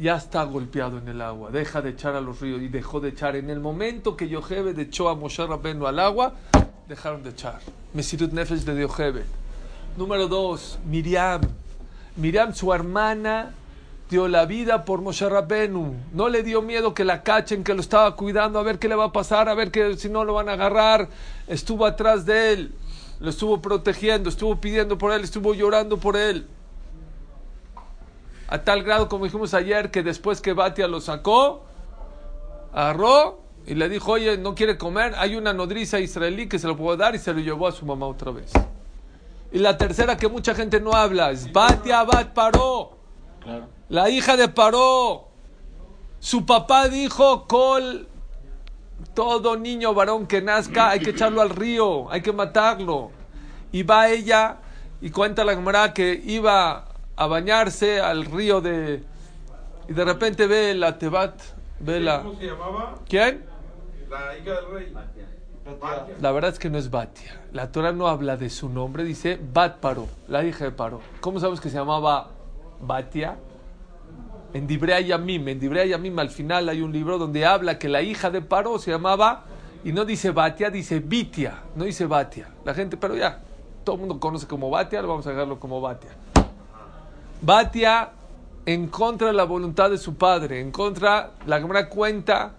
ya 0.00 0.16
está 0.16 0.42
golpeado 0.42 0.98
en 0.98 1.06
el 1.06 1.20
agua, 1.22 1.52
deja 1.52 1.82
de 1.82 1.90
echar 1.90 2.16
a 2.16 2.20
los 2.20 2.40
ríos 2.40 2.60
y 2.60 2.66
dejó 2.66 2.98
de 2.98 3.10
echar. 3.10 3.36
En 3.36 3.48
el 3.48 3.60
momento 3.60 4.16
que 4.16 4.28
Yochebed 4.28 4.76
echó 4.80 5.08
a 5.08 5.14
Moshe 5.14 5.46
Rabenu 5.46 5.86
al 5.86 6.00
agua, 6.00 6.34
dejaron 6.88 7.22
de 7.22 7.30
echar. 7.30 7.60
Mesirut 7.92 8.30
de 8.30 8.80
Yochebed. 8.80 9.24
Número 9.96 10.28
dos, 10.28 10.78
Miriam. 10.84 11.40
Miriam, 12.16 12.54
su 12.54 12.72
hermana, 12.72 13.52
dio 14.08 14.28
la 14.28 14.46
vida 14.46 14.84
por 14.84 15.00
Moshe 15.00 15.28
Rabenu. 15.28 15.96
No 16.12 16.28
le 16.28 16.42
dio 16.42 16.62
miedo 16.62 16.94
que 16.94 17.04
la 17.04 17.22
cachen, 17.22 17.64
que 17.64 17.74
lo 17.74 17.80
estaba 17.80 18.14
cuidando, 18.14 18.58
a 18.58 18.62
ver 18.62 18.78
qué 18.78 18.88
le 18.88 18.94
va 18.94 19.04
a 19.04 19.12
pasar, 19.12 19.48
a 19.48 19.54
ver 19.54 19.70
que 19.70 19.96
si 19.96 20.08
no 20.08 20.24
lo 20.24 20.34
van 20.34 20.48
a 20.48 20.52
agarrar. 20.52 21.08
Estuvo 21.46 21.86
atrás 21.86 22.24
de 22.24 22.52
él, 22.52 22.74
lo 23.20 23.30
estuvo 23.30 23.60
protegiendo, 23.60 24.28
estuvo 24.28 24.60
pidiendo 24.60 24.96
por 24.96 25.12
él, 25.12 25.24
estuvo 25.24 25.54
llorando 25.54 25.98
por 25.98 26.16
él. 26.16 26.46
A 28.48 28.62
tal 28.62 28.84
grado, 28.84 29.08
como 29.08 29.24
dijimos 29.24 29.54
ayer, 29.54 29.90
que 29.90 30.04
después 30.04 30.40
que 30.40 30.52
Batia 30.52 30.86
lo 30.86 31.00
sacó, 31.00 31.64
agarró 32.72 33.45
y 33.66 33.74
le 33.74 33.88
dijo, 33.88 34.12
oye, 34.12 34.38
no 34.38 34.54
quiere 34.54 34.78
comer, 34.78 35.14
hay 35.16 35.34
una 35.34 35.52
nodriza 35.52 35.98
israelí 35.98 36.48
que 36.48 36.58
se 36.58 36.66
lo 36.68 36.76
puedo 36.76 36.96
dar 36.96 37.14
y 37.14 37.18
se 37.18 37.32
lo 37.32 37.40
llevó 37.40 37.66
a 37.66 37.72
su 37.72 37.84
mamá 37.84 38.06
otra 38.06 38.30
vez. 38.30 38.52
Y 39.52 39.58
la 39.58 39.76
tercera 39.76 40.16
que 40.16 40.28
mucha 40.28 40.54
gente 40.54 40.80
no 40.80 40.92
habla 40.92 41.30
es 41.30 41.52
Batia 41.52 42.04
Bat 42.04 42.32
Paró, 42.32 42.96
Claro. 43.42 43.66
la 43.88 44.08
hija 44.10 44.36
de 44.36 44.48
Paró. 44.48 45.28
Su 46.20 46.44
papá 46.46 46.88
dijo, 46.88 47.46
Col, 47.46 48.08
todo 49.14 49.56
niño 49.56 49.94
varón 49.94 50.26
que 50.26 50.40
nazca 50.42 50.90
hay 50.90 51.00
que 51.00 51.10
echarlo 51.10 51.40
al 51.40 51.50
río, 51.50 52.10
hay 52.10 52.22
que 52.22 52.32
matarlo. 52.32 53.10
Y 53.72 53.82
va 53.82 54.08
ella 54.08 54.58
y 55.00 55.10
cuenta 55.10 55.44
la 55.44 55.54
Gemara 55.54 55.92
que 55.92 56.20
iba 56.24 56.86
a 57.16 57.26
bañarse 57.26 58.00
al 58.00 58.24
río 58.24 58.60
de... 58.60 59.02
Y 59.88 59.92
de 59.92 60.04
repente 60.04 60.46
ve 60.46 60.74
la 60.74 60.98
Tebat, 60.98 61.40
ve 61.80 62.00
la... 62.00 62.22
¿Cómo 62.22 62.38
se 62.38 62.46
llamaba? 62.46 62.94
¿Quién? 63.08 63.44
La 64.10 64.38
hija 64.38 64.52
del 64.52 64.70
rey. 64.70 64.92
Batia. 64.92 65.26
La 66.20 66.30
verdad 66.30 66.52
es 66.52 66.58
que 66.58 66.70
no 66.70 66.78
es 66.78 66.90
Batia. 66.90 67.40
La 67.52 67.72
Torah 67.72 67.92
no 67.92 68.06
habla 68.06 68.36
de 68.36 68.50
su 68.50 68.68
nombre, 68.68 69.02
dice 69.02 69.40
Bat 69.52 69.78
Paró, 69.78 70.06
la 70.28 70.44
hija 70.44 70.64
de 70.64 70.70
Paró. 70.70 71.00
¿Cómo 71.20 71.40
sabes 71.40 71.60
que 71.60 71.70
se 71.70 71.76
llamaba 71.76 72.28
Batia? 72.80 73.36
En 74.52 74.66
Dibrea 74.66 75.00
Yamim, 75.00 75.48
en 75.48 75.58
Dibrea 75.58 75.84
Yamim 75.86 76.16
al 76.20 76.30
final 76.30 76.68
hay 76.68 76.82
un 76.82 76.92
libro 76.92 77.18
donde 77.18 77.44
habla 77.44 77.78
que 77.78 77.88
la 77.88 78.00
hija 78.00 78.30
de 78.30 78.42
Paró 78.42 78.78
se 78.78 78.92
llamaba, 78.92 79.44
y 79.82 79.92
no 79.92 80.04
dice 80.04 80.30
Batia, 80.30 80.70
dice 80.70 81.00
Bitia, 81.00 81.62
no 81.74 81.84
dice 81.84 82.06
Batia. 82.06 82.48
La 82.64 82.72
gente, 82.72 82.96
pero 82.96 83.16
ya, 83.16 83.40
todo 83.82 83.96
el 83.96 84.00
mundo 84.00 84.20
conoce 84.20 84.46
como 84.46 84.70
Batia, 84.70 85.02
lo 85.02 85.08
vamos 85.08 85.26
a 85.26 85.30
dejarlo 85.30 85.58
como 85.58 85.80
Batia. 85.80 86.10
Batia 87.42 88.10
en 88.64 88.86
contra 88.88 89.28
de 89.28 89.32
la 89.32 89.44
voluntad 89.44 89.90
de 89.90 89.98
su 89.98 90.14
padre, 90.14 90.60
en 90.60 90.70
contra, 90.70 91.32
la 91.44 91.60
Gemara 91.60 91.88
cuenta, 91.88 92.54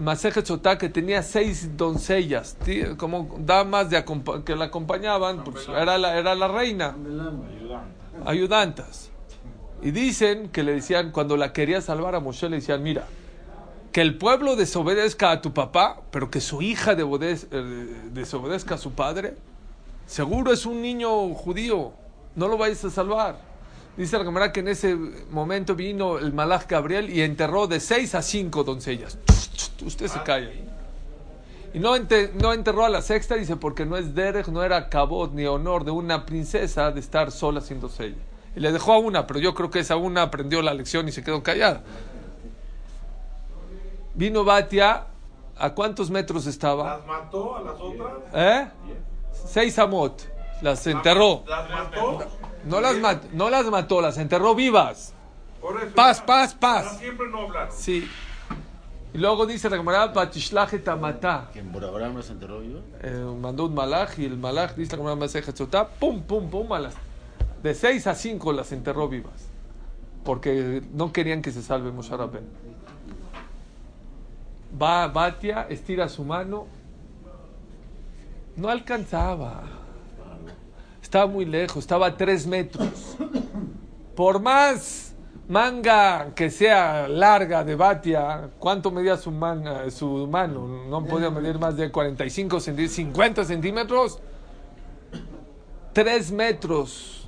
Maseje 0.00 0.42
Chotá, 0.42 0.78
que 0.78 0.88
tenía 0.88 1.22
seis 1.22 1.76
doncellas, 1.76 2.56
tí- 2.64 2.96
como 2.96 3.36
damas 3.40 3.90
de 3.90 4.04
que 4.44 4.54
la 4.56 4.66
acompañaban, 4.66 5.44
pues 5.44 5.68
era 5.68 5.98
la, 5.98 6.16
era 6.18 6.34
la 6.34 6.48
reina, 6.48 6.94
ayudantas. 8.24 9.10
Y 9.82 9.90
dicen 9.92 10.48
que 10.48 10.62
le 10.62 10.72
decían, 10.74 11.12
cuando 11.12 11.36
la 11.36 11.52
quería 11.52 11.80
salvar 11.80 12.14
a 12.14 12.20
Moshe, 12.20 12.48
le 12.48 12.56
decían, 12.56 12.82
mira, 12.82 13.04
que 13.92 14.00
el 14.00 14.18
pueblo 14.18 14.56
desobedezca 14.56 15.30
a 15.30 15.40
tu 15.40 15.52
papá, 15.54 16.00
pero 16.10 16.30
que 16.30 16.40
su 16.40 16.60
hija 16.62 16.92
eh, 16.92 18.00
desobedezca 18.12 18.74
a 18.74 18.78
su 18.78 18.92
padre, 18.92 19.36
seguro 20.06 20.52
es 20.52 20.66
un 20.66 20.82
niño 20.82 21.32
judío, 21.34 21.92
no 22.34 22.48
lo 22.48 22.58
vayas 22.58 22.84
a 22.84 22.90
salvar. 22.90 23.38
Dice 23.96 24.16
la 24.18 24.24
cámara 24.24 24.52
que 24.52 24.60
en 24.60 24.68
ese 24.68 24.94
momento 25.30 25.74
vino 25.74 26.18
el 26.18 26.32
malach 26.32 26.68
Gabriel 26.68 27.10
y 27.10 27.22
enterró 27.22 27.66
de 27.66 27.80
seis 27.80 28.14
a 28.14 28.22
cinco 28.22 28.62
doncellas. 28.62 29.18
Usted 29.84 30.08
se 30.08 30.22
calla. 30.22 30.50
Y 31.74 31.78
no, 31.78 31.94
ente- 31.96 32.32
no 32.34 32.52
enterró 32.52 32.84
a 32.84 32.88
la 32.88 33.02
sexta, 33.02 33.34
dice, 33.34 33.56
porque 33.56 33.84
no 33.84 33.96
es 33.96 34.14
derech, 34.14 34.48
no 34.48 34.62
era 34.64 34.88
cabot 34.88 35.32
ni 35.32 35.44
honor 35.46 35.84
de 35.84 35.90
una 35.90 36.24
princesa 36.24 36.90
de 36.90 37.00
estar 37.00 37.30
sola 37.30 37.60
sin 37.60 37.80
doncella. 37.80 38.16
Y 38.56 38.60
le 38.60 38.72
dejó 38.72 38.94
a 38.94 38.98
una, 38.98 39.26
pero 39.26 39.38
yo 39.38 39.54
creo 39.54 39.70
que 39.70 39.80
esa 39.80 39.96
una 39.96 40.22
aprendió 40.22 40.62
la 40.62 40.72
lección 40.74 41.06
y 41.08 41.12
se 41.12 41.22
quedó 41.22 41.42
callada. 41.42 41.82
Vino 44.14 44.44
Batia, 44.44 45.06
¿a 45.56 45.70
cuántos 45.74 46.10
metros 46.10 46.46
estaba? 46.46 46.96
¿Las 46.96 47.06
mató 47.06 47.56
a 47.56 47.62
las 47.62 47.74
otras? 47.78 48.12
¿Eh? 48.34 48.68
Seis 49.46 49.78
amot. 49.78 50.22
Las 50.62 50.84
enterró. 50.86 51.44
¿Las 51.46 51.70
mató? 51.70 52.24
No 52.64 52.80
las, 52.80 52.96
mat- 52.96 53.30
no 53.32 53.48
las 53.48 53.66
mató, 53.66 54.00
las 54.00 54.18
enterró 54.18 54.54
vivas. 54.56 55.14
Paz, 55.94 56.20
paz, 56.20 56.54
paz. 56.54 56.98
siempre 56.98 57.28
no 57.28 57.42
hablar. 57.42 57.68
Sí. 57.70 58.08
Y 59.14 59.18
luego 59.18 59.46
dice 59.46 59.70
la 59.70 59.76
camarada 59.76 60.08
Batishlaje 60.08 60.78
Tamatá. 60.78 61.50
Que 61.52 61.60
en 61.60 61.72
Borabrán 61.72 62.14
no 62.14 62.22
se 62.22 62.32
enteró 62.32 62.62
yo. 62.62 62.80
Eh, 63.02 63.24
mandó 63.40 63.64
un 63.64 63.74
malaj 63.74 64.18
y 64.18 64.26
el 64.26 64.36
malaj 64.36 64.74
dice 64.74 64.92
la 64.92 64.98
camarada 64.98 65.20
Maseja 65.20 65.52
Tzotá, 65.52 65.88
pum, 65.88 66.22
pum, 66.22 66.50
pum, 66.50 66.72
a 66.72 66.78
las, 66.78 66.94
de 67.62 67.74
seis 67.74 68.06
a 68.06 68.14
cinco 68.14 68.52
las 68.52 68.70
enterró 68.72 69.08
vivas. 69.08 69.46
Porque 70.24 70.82
no 70.92 71.12
querían 71.12 71.40
que 71.40 71.52
se 71.52 71.62
salve 71.62 71.90
Moshe. 71.90 72.14
Va 74.80 75.08
Batia, 75.08 75.66
estira 75.70 76.08
su 76.08 76.24
mano. 76.24 76.66
No 78.56 78.68
alcanzaba. 78.68 79.62
Estaba 81.00 81.26
muy 81.26 81.46
lejos, 81.46 81.78
estaba 81.78 82.08
a 82.08 82.16
tres 82.16 82.46
metros. 82.46 83.16
Por 84.14 84.42
más 84.42 85.07
manga 85.48 86.34
que 86.34 86.50
sea 86.50 87.08
larga 87.08 87.64
de 87.64 87.74
Batia, 87.74 88.50
¿cuánto 88.58 88.90
medía 88.90 89.16
su, 89.16 89.30
manga, 89.30 89.90
su 89.90 90.26
mano? 90.26 90.84
No 90.88 91.04
podía 91.04 91.30
medir 91.30 91.58
más 91.58 91.76
de 91.76 91.90
45 91.90 92.60
centímetros, 92.60 92.96
50 92.96 93.44
centímetros. 93.44 94.20
Tres 95.92 96.30
metros 96.30 97.24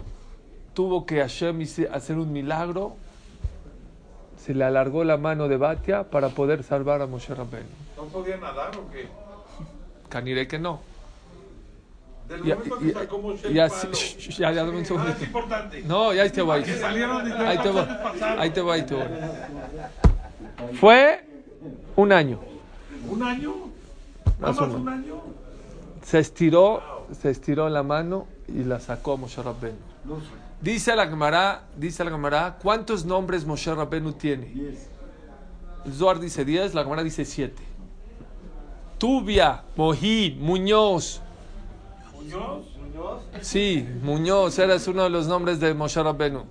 tuvo 0.75 1.07
que 1.07 1.17
Hashem 1.17 1.67
hacer 1.93 2.19
un 2.19 2.33
milagro. 2.33 2.95
Se 4.37 4.55
le 4.55 4.65
alargó 4.65 5.05
la 5.05 5.17
mano 5.17 5.49
de 5.49 5.57
Batia 5.57 6.05
para 6.05 6.29
poder 6.31 6.63
salvar 6.63 7.03
a 7.03 7.07
Moshe 7.07 7.35
Rabbeinu. 7.35 7.69
¿No 7.97 8.05
podía 8.05 8.37
nadar 8.37 8.77
o 8.77 8.91
qué? 8.91 9.09
Caniré 10.09 10.47
que 10.47 10.59
no. 10.59 10.81
Del 12.31 12.45
Ya, 12.45 12.55
momento 12.55 12.79
que 12.79 12.93
ya, 12.93 12.95
sacó 13.01 13.19
Moshe 13.19 13.53
ya, 13.53 13.69
ya, 14.39 14.53
ya, 14.53 14.63
un 14.63 14.77
Ah, 14.77 15.15
es 15.17 15.23
importante. 15.23 15.83
No, 15.83 16.15
ya 16.15 16.23
ahí 16.23 16.31
te 16.31 16.43
voy. 16.43 16.63
Ahí 16.63 17.59
te 17.59 17.69
voy. 17.71 17.87
Ahí 18.39 18.51
te 18.51 18.61
voy, 18.61 18.79
ahí 18.79 18.87
te 18.87 18.95
voy. 18.95 19.05
Fue 20.75 21.25
un 21.97 22.13
año. 22.13 22.39
¿Un 23.09 23.23
año? 23.25 23.55
Más 24.39 24.55
¿Nada 24.55 24.63
o 24.63 24.67
más 24.69 24.81
un 24.81 24.89
año? 24.89 25.23
Se 26.05 26.21
estiró, 26.21 27.05
se 27.21 27.31
estiró 27.31 27.69
la 27.69 27.83
mano 27.83 28.29
y 28.47 28.63
la 28.63 28.79
sacó 28.79 29.15
a 29.15 29.17
Moshe 29.17 29.43
Rabbenu. 29.43 29.77
Dice 30.61 30.95
la 30.95 31.09
Gemara, 31.09 31.65
dice 31.77 32.05
la 32.05 32.13
Gemara, 32.13 32.59
¿cuántos 32.63 33.05
nombres 33.05 33.45
Moshe 33.45 33.75
Rabbenu 33.75 34.13
tiene? 34.13 34.77
El 35.85 35.93
Zohar 35.93 36.21
dice 36.21 36.45
10, 36.45 36.75
la 36.75 36.85
Gemara 36.85 37.03
dice 37.03 37.25
7. 37.25 37.61
Tubia, 38.99 39.65
Mojí, 39.77 40.37
Muñoz. 40.39 41.23
¿Muñoz? 42.23 42.67
Sí, 43.41 43.87
Muñoz, 44.03 44.59
era 44.59 44.77
uno 44.89 45.05
de 45.05 45.11
los 45.11 45.27
nombres 45.27 45.59
de 45.61 45.75
Moshe 45.75 46.03
Rabbenu. 46.03 46.45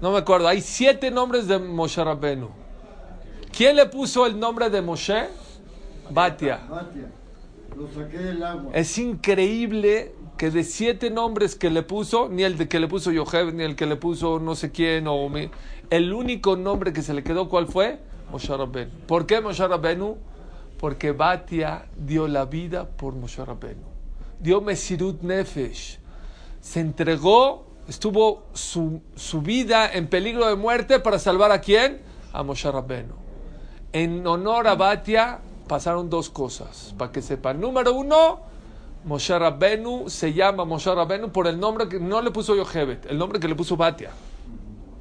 No 0.00 0.12
me 0.12 0.18
acuerdo, 0.18 0.48
hay 0.48 0.60
siete 0.60 1.10
nombres 1.10 1.46
de 1.48 1.58
Moshe 1.58 2.02
Rabbenu. 2.02 2.48
¿Quién 3.56 3.76
le 3.76 3.86
puso 3.86 4.26
el 4.26 4.38
nombre 4.38 4.70
de 4.70 4.82
Moshe? 4.82 5.28
Batia. 6.10 6.60
Batia, 6.68 7.10
lo 7.76 7.88
saqué 7.88 8.18
del 8.18 8.42
agua. 8.42 8.70
Es 8.74 8.98
increíble 8.98 10.14
que 10.36 10.50
de 10.50 10.64
siete 10.64 11.10
nombres 11.10 11.54
que 11.54 11.70
le 11.70 11.82
puso, 11.82 12.28
ni 12.28 12.42
el 12.42 12.58
de 12.58 12.68
que 12.68 12.80
le 12.80 12.88
puso 12.88 13.10
Yocheb, 13.12 13.54
ni 13.54 13.62
el 13.62 13.76
que 13.76 13.86
le 13.86 13.96
puso 13.96 14.38
no 14.40 14.54
sé 14.54 14.70
quién, 14.72 15.06
o 15.06 15.28
mi- 15.28 15.50
el 15.90 16.12
único 16.12 16.56
nombre 16.56 16.92
que 16.92 17.02
se 17.02 17.14
le 17.14 17.22
quedó, 17.22 17.48
¿cuál 17.48 17.66
fue? 17.68 17.98
Moshe 18.30 18.54
Rabbenu. 18.56 18.90
¿Por 19.06 19.26
qué 19.26 19.40
Moshe 19.40 19.66
Rabbenu? 19.66 20.16
Porque 20.80 21.12
Batia 21.12 21.86
dio 21.96 22.26
la 22.28 22.44
vida 22.46 22.86
por 22.88 23.14
Moshe 23.14 23.44
Rabbenu. 23.44 23.93
Dio 24.40 24.60
Mesirut 24.60 25.22
Nefesh. 25.22 25.98
Se 26.60 26.80
entregó, 26.80 27.66
estuvo 27.88 28.44
su, 28.52 29.02
su 29.14 29.42
vida 29.42 29.92
en 29.92 30.08
peligro 30.08 30.46
de 30.46 30.56
muerte 30.56 31.00
para 31.00 31.18
salvar 31.18 31.52
a 31.52 31.60
quién? 31.60 32.00
A 32.32 32.42
Moshe 32.42 32.70
Rabbenu. 32.70 33.14
En 33.92 34.26
honor 34.26 34.66
a 34.66 34.74
Batia 34.74 35.40
pasaron 35.68 36.10
dos 36.10 36.30
cosas, 36.30 36.94
para 36.98 37.12
que 37.12 37.22
sepan. 37.22 37.60
Número 37.60 37.92
uno, 37.92 38.40
Moshe 39.04 39.38
Rabbenu 39.38 40.08
se 40.08 40.32
llama 40.32 40.64
Moshe 40.64 40.92
Rabbenu 40.94 41.30
por 41.30 41.46
el 41.46 41.60
nombre 41.60 41.88
que 41.88 42.00
no 42.00 42.22
le 42.22 42.30
puso 42.30 42.56
Yochebet, 42.56 43.06
el 43.06 43.18
nombre 43.18 43.38
que 43.38 43.48
le 43.48 43.54
puso 43.54 43.76
Batia. 43.76 44.10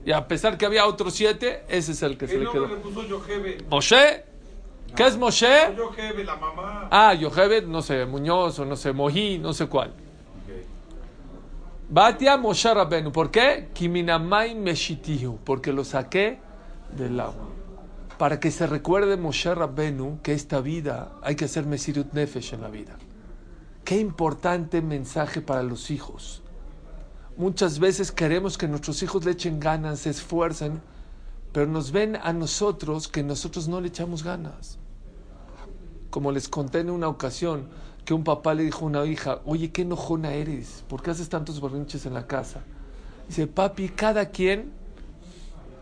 Y 0.06 0.12
a 0.12 0.28
pesar 0.28 0.58
que 0.58 0.65
había 0.65 0.86
otros 0.86 1.13
siete, 1.13 1.63
ese 1.69 1.93
es 1.93 2.04
el 2.04 2.17
que 2.17 2.28
se 2.28 2.34
¿Qué 2.34 2.39
le 2.39 2.46
nombre 2.46 2.67
quedó. 2.67 2.76
le 2.76 2.82
puso? 2.82 3.69
Moshe, 3.69 4.26
¿qué 4.96 5.08
es 5.08 5.18
Moshe? 5.18 5.76
La 6.24 6.36
mamá. 6.36 6.88
Ah, 6.92 7.14
Yochebet, 7.14 7.66
no 7.66 7.82
sé, 7.82 8.06
Muñoz 8.06 8.60
o 8.60 8.66
no 8.66 8.76
sé, 8.76 8.94
Mojí, 8.94 9.38
no 9.40 9.54
sé 9.54 9.68
cuál. 9.68 9.94
Batia 11.90 12.38
Moshe 12.38 12.74
Rabbenu, 12.74 13.12
¿por 13.12 13.30
qué? 13.30 13.70
Kiminamai 13.74 14.56
Meshitihu, 14.56 15.38
porque 15.44 15.72
lo 15.72 15.84
saqué 15.84 16.40
del 16.98 17.20
agua. 17.20 17.50
Para 18.18 18.40
que 18.40 18.52
se 18.52 18.66
recuerde 18.66 19.18
Moshe 19.18 19.54
Rabbenu 19.54 20.20
que 20.24 20.34
esta 20.34 20.60
vida 20.60 21.12
hay 21.22 21.36
que 21.36 21.46
hacer 21.46 21.66
Mesirut 21.66 22.14
Nefesh 22.14 22.54
en 22.54 22.62
la 22.62 22.70
vida. 22.70 22.98
Qué 23.84 24.00
importante 24.00 24.82
mensaje 24.82 25.42
para 25.42 25.62
los 25.62 25.92
hijos. 25.92 26.42
Muchas 27.36 27.80
veces 27.80 28.12
queremos 28.12 28.58
que 28.58 28.68
nuestros 28.68 29.04
hijos 29.04 29.26
le 29.26 29.32
echen 29.32 29.60
ganas, 29.60 30.00
se 30.00 30.12
esfuercen, 30.12 30.82
pero 31.52 31.68
nos 31.68 31.92
ven 31.92 32.16
a 32.16 32.32
nosotros 32.34 33.08
que 33.08 33.24
nosotros 33.24 33.68
no 33.68 33.82
le 33.82 33.90
echamos 33.90 34.24
ganas. 34.24 34.80
Como 36.13 36.32
les 36.32 36.47
conté 36.47 36.82
en 36.82 36.91
una 36.91 37.08
ocasión, 37.08 37.63
que 38.06 38.13
un 38.13 38.23
papá 38.23 38.54
le 38.54 38.62
dijo 38.62 38.86
a 38.86 38.88
una 38.88 39.04
hija, 39.04 39.39
oye, 39.45 39.71
qué 39.71 39.82
enojona 39.82 40.32
eres, 40.32 40.84
¿por 40.88 41.02
qué 41.02 41.10
haces 41.10 41.28
tantos 41.28 41.60
berrinches 41.60 42.06
en 42.06 42.13
la 42.13 42.28
casa? 42.28 42.62
Dice, 43.28 43.47
papi, 43.47 43.89
cada 43.89 44.30
quien 44.30 44.71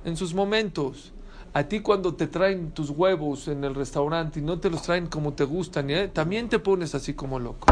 en 0.06 0.16
sus 0.16 0.34
momentos. 0.34 1.12
A 1.52 1.64
ti 1.64 1.82
cuando 1.82 2.16
te 2.16 2.28
traen 2.28 2.72
tus 2.72 2.92
huevos 2.92 3.50
en 3.50 3.66
el 3.66 3.76
restaurante 3.76 4.40
y 4.40 4.42
no 4.42 4.58
te 4.58 4.70
los 4.70 4.84
traen 4.84 5.08
como 5.08 5.34
te 5.34 5.44
gustan, 5.44 5.90
¿eh? 5.90 6.08
también 6.08 6.48
te 6.48 6.60
pones 6.60 6.96
así 6.96 7.14
como 7.14 7.38
loco. 7.38 7.68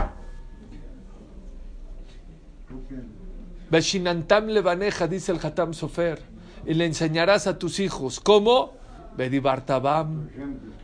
Beshinantam 3.71 4.47
levaneja, 4.47 5.07
dice 5.07 5.31
el 5.31 5.39
Hatam 5.41 5.73
Sofer, 5.73 6.21
y 6.65 6.73
le 6.73 6.85
enseñarás 6.85 7.47
a 7.47 7.57
tus 7.57 7.79
hijos 7.79 8.19
cómo, 8.19 8.73
Bedibartabam, 9.19 10.29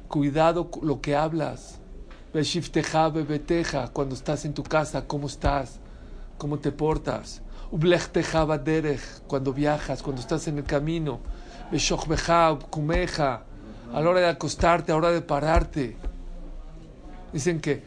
cuidado 0.09 0.69
lo 0.81 0.99
que 0.99 1.15
hablas. 1.15 1.79
Beshifteja, 2.33 3.07
bebeteja, 3.07 3.87
cuando 3.87 4.13
estás 4.13 4.43
en 4.43 4.53
tu 4.53 4.61
casa, 4.61 5.07
cómo 5.07 5.27
estás, 5.27 5.79
cómo 6.37 6.59
te 6.59 6.73
portas. 6.73 7.41
Ublechteja, 7.71 8.43
baderech, 8.43 8.99
cuando 9.25 9.53
viajas, 9.53 10.03
cuando 10.03 10.19
estás 10.21 10.49
en 10.49 10.57
el 10.57 10.65
camino. 10.65 11.21
Kumeja, 12.69 13.43
a 13.93 14.01
la 14.01 14.09
hora 14.09 14.19
de 14.19 14.27
acostarte, 14.27 14.91
a 14.91 14.95
la 14.95 14.97
hora 14.97 15.11
de 15.11 15.21
pararte. 15.21 15.95
Dicen 17.31 17.61
que 17.61 17.83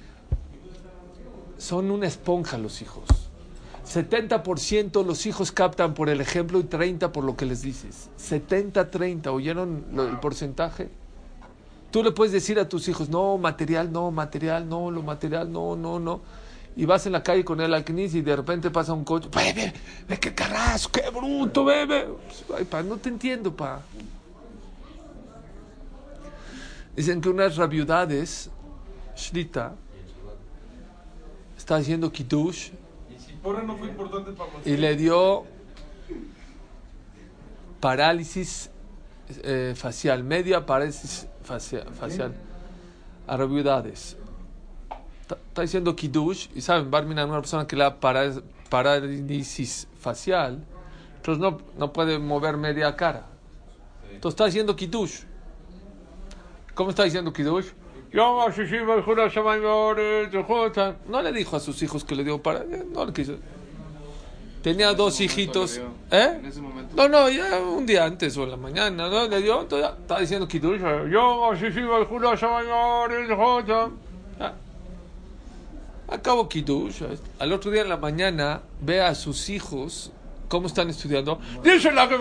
son 1.59 1.91
una 1.91 2.07
esponja 2.07 2.57
los 2.57 2.81
hijos. 2.81 3.18
70% 3.89 5.05
los 5.05 5.25
hijos 5.27 5.51
captan 5.51 5.95
por 5.95 6.09
el 6.11 6.21
ejemplo 6.21 6.61
y 6.61 6.65
30% 6.65 7.11
por 7.11 7.25
lo 7.25 7.37
que 7.37 7.47
les 7.47 7.63
dices. 7.63 8.11
70-30, 8.19 9.29
¿oyeron 9.33 9.85
lo- 9.93 10.07
el 10.09 10.19
porcentaje? 10.21 10.91
Tú 11.91 12.03
le 12.03 12.13
puedes 12.13 12.33
decir 12.33 12.59
a 12.61 12.69
tus 12.69 12.87
hijos, 12.89 13.09
no, 13.09 13.39
material, 13.39 13.91
no, 13.91 14.11
material, 14.11 14.69
no, 14.69 14.91
lo 14.91 15.03
material, 15.03 15.51
no, 15.51 15.75
no, 15.75 15.99
no. 15.99 16.21
Y 16.77 16.85
vas 16.85 17.07
en 17.07 17.13
la 17.13 17.23
calle 17.23 17.45
con 17.45 17.61
él 17.63 17.73
al 17.73 17.83
knis 17.85 18.15
y 18.15 18.21
de 18.21 18.37
repente 18.37 18.71
pasa 18.71 18.93
un 18.93 19.05
coche, 19.05 19.29
ve, 19.35 19.73
ve, 20.07 20.19
qué 20.21 20.35
carrasco, 20.35 20.93
qué 20.93 21.09
bruto, 21.11 21.65
ve. 21.65 22.07
Ay, 22.57 22.65
pa, 22.67 22.83
no 22.83 22.99
te 22.99 23.09
entiendo, 23.09 23.57
pa. 23.57 23.81
Dicen 26.95 27.21
que 27.21 27.29
unas 27.31 27.57
rabiudades, 27.57 28.51
Shlita, 29.17 29.75
está 31.57 31.77
haciendo 31.77 32.13
kiddush 32.13 32.71
Y 33.49 33.51
si 33.51 33.55
Pora 33.55 33.63
no 33.63 33.77
fue 33.77 33.89
importante 33.89 34.33
para 34.33 34.51
Moshe. 34.53 34.71
y 34.71 34.77
le 34.77 34.97
dio 34.97 35.45
parálisis 37.81 38.71
eh, 39.43 39.75
facial, 39.77 40.25
media 40.25 40.65
parálisis 40.67 41.27
facia- 41.45 41.85
facial, 41.93 42.35
a 43.27 43.37
rabiudades. 43.37 44.17
Está- 45.23 45.63
diciendo 45.63 45.95
Kiddush, 45.95 46.49
y 46.55 46.61
saben, 46.61 46.91
Barmina 46.91 47.25
una 47.27 47.41
persona 47.41 47.67
que 47.67 47.77
le 47.77 47.83
da 47.85 48.01
pará- 48.01 48.43
parálisis 48.71 49.87
facial, 50.01 50.65
entonces 51.17 51.41
no, 51.41 51.59
no 51.79 51.93
puede 51.93 52.19
mover 52.19 52.57
media 52.57 52.95
cara. 52.97 53.27
Entonces 54.13 54.35
está 54.35 54.47
diciendo 54.47 54.75
Kiddush. 54.75 55.23
¿Cómo 56.75 56.91
está 56.91 57.05
diciendo 57.05 57.33
Kiddush? 57.33 57.67
Yo. 58.13 58.47
No 61.09 61.23
le 61.23 61.33
dijo 61.33 61.57
a 61.57 61.61
sus 61.61 61.83
hijos 61.83 62.05
que 62.05 62.15
le 62.15 62.25
dio 62.25 62.43
para. 62.43 62.65
No 62.65 63.05
le 63.05 63.13
quiso. 63.13 63.35
Tenía 64.63 64.93
dos 64.93 65.21
hijitos. 65.21 65.81
¿Eh? 66.11 66.41
No, 66.97 67.09
no, 67.09 67.29
ya 67.29 67.61
un 67.61 67.87
día 67.87 68.05
antes 68.05 68.37
o 68.37 68.45
en 68.45 68.51
la 68.51 68.57
mañana, 68.57 69.09
¿no? 69.09 69.29
Le 69.29 69.41
dio, 69.41 69.63
entonces, 69.63 69.91
estaba 70.01 70.21
diciendo 70.21 70.49
Kiddush. 70.49 70.81
Yo, 71.11 71.53
jura. 72.07 72.37
Ya. 74.39 74.55
Acabo 76.09 76.49
Kiddush. 76.49 77.03
Al 77.39 77.53
otro 77.53 77.71
día 77.71 77.83
en 77.83 77.89
la 77.89 77.99
mañana 77.99 78.63
ve 78.81 79.01
a 79.01 79.15
sus 79.15 79.49
hijos 79.49 80.11
cómo 80.49 80.67
están 80.67 80.91
estudiando. 80.91 81.39
¡Dice 81.63 81.93
la 81.93 82.09
que! 82.09 82.17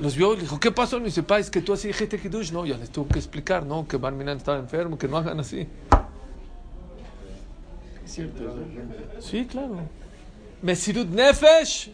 Los 0.00 0.16
vio 0.16 0.32
y 0.32 0.36
le 0.36 0.42
dijo, 0.42 0.60
¿qué 0.60 0.70
pasó? 0.70 0.98
Me 1.00 1.06
dice, 1.06 1.22
pa, 1.24 1.38
es 1.38 1.50
que 1.50 1.60
tú 1.60 1.72
así 1.72 1.88
dijiste 1.88 2.18
Kiddush. 2.18 2.52
No, 2.52 2.64
ya 2.64 2.76
les 2.76 2.90
tuvo 2.90 3.08
que 3.08 3.18
explicar, 3.18 3.66
¿no? 3.66 3.86
Que 3.88 3.96
Barminan 3.96 4.36
estaba 4.36 4.58
enfermo, 4.58 4.96
que 4.96 5.08
no 5.08 5.16
hagan 5.16 5.40
así. 5.40 5.66
Es 8.04 8.12
cierto. 8.12 8.54
Sí, 9.20 9.44
claro. 9.46 9.80
Mesirut 10.62 11.08
Nefesh. 11.08 11.90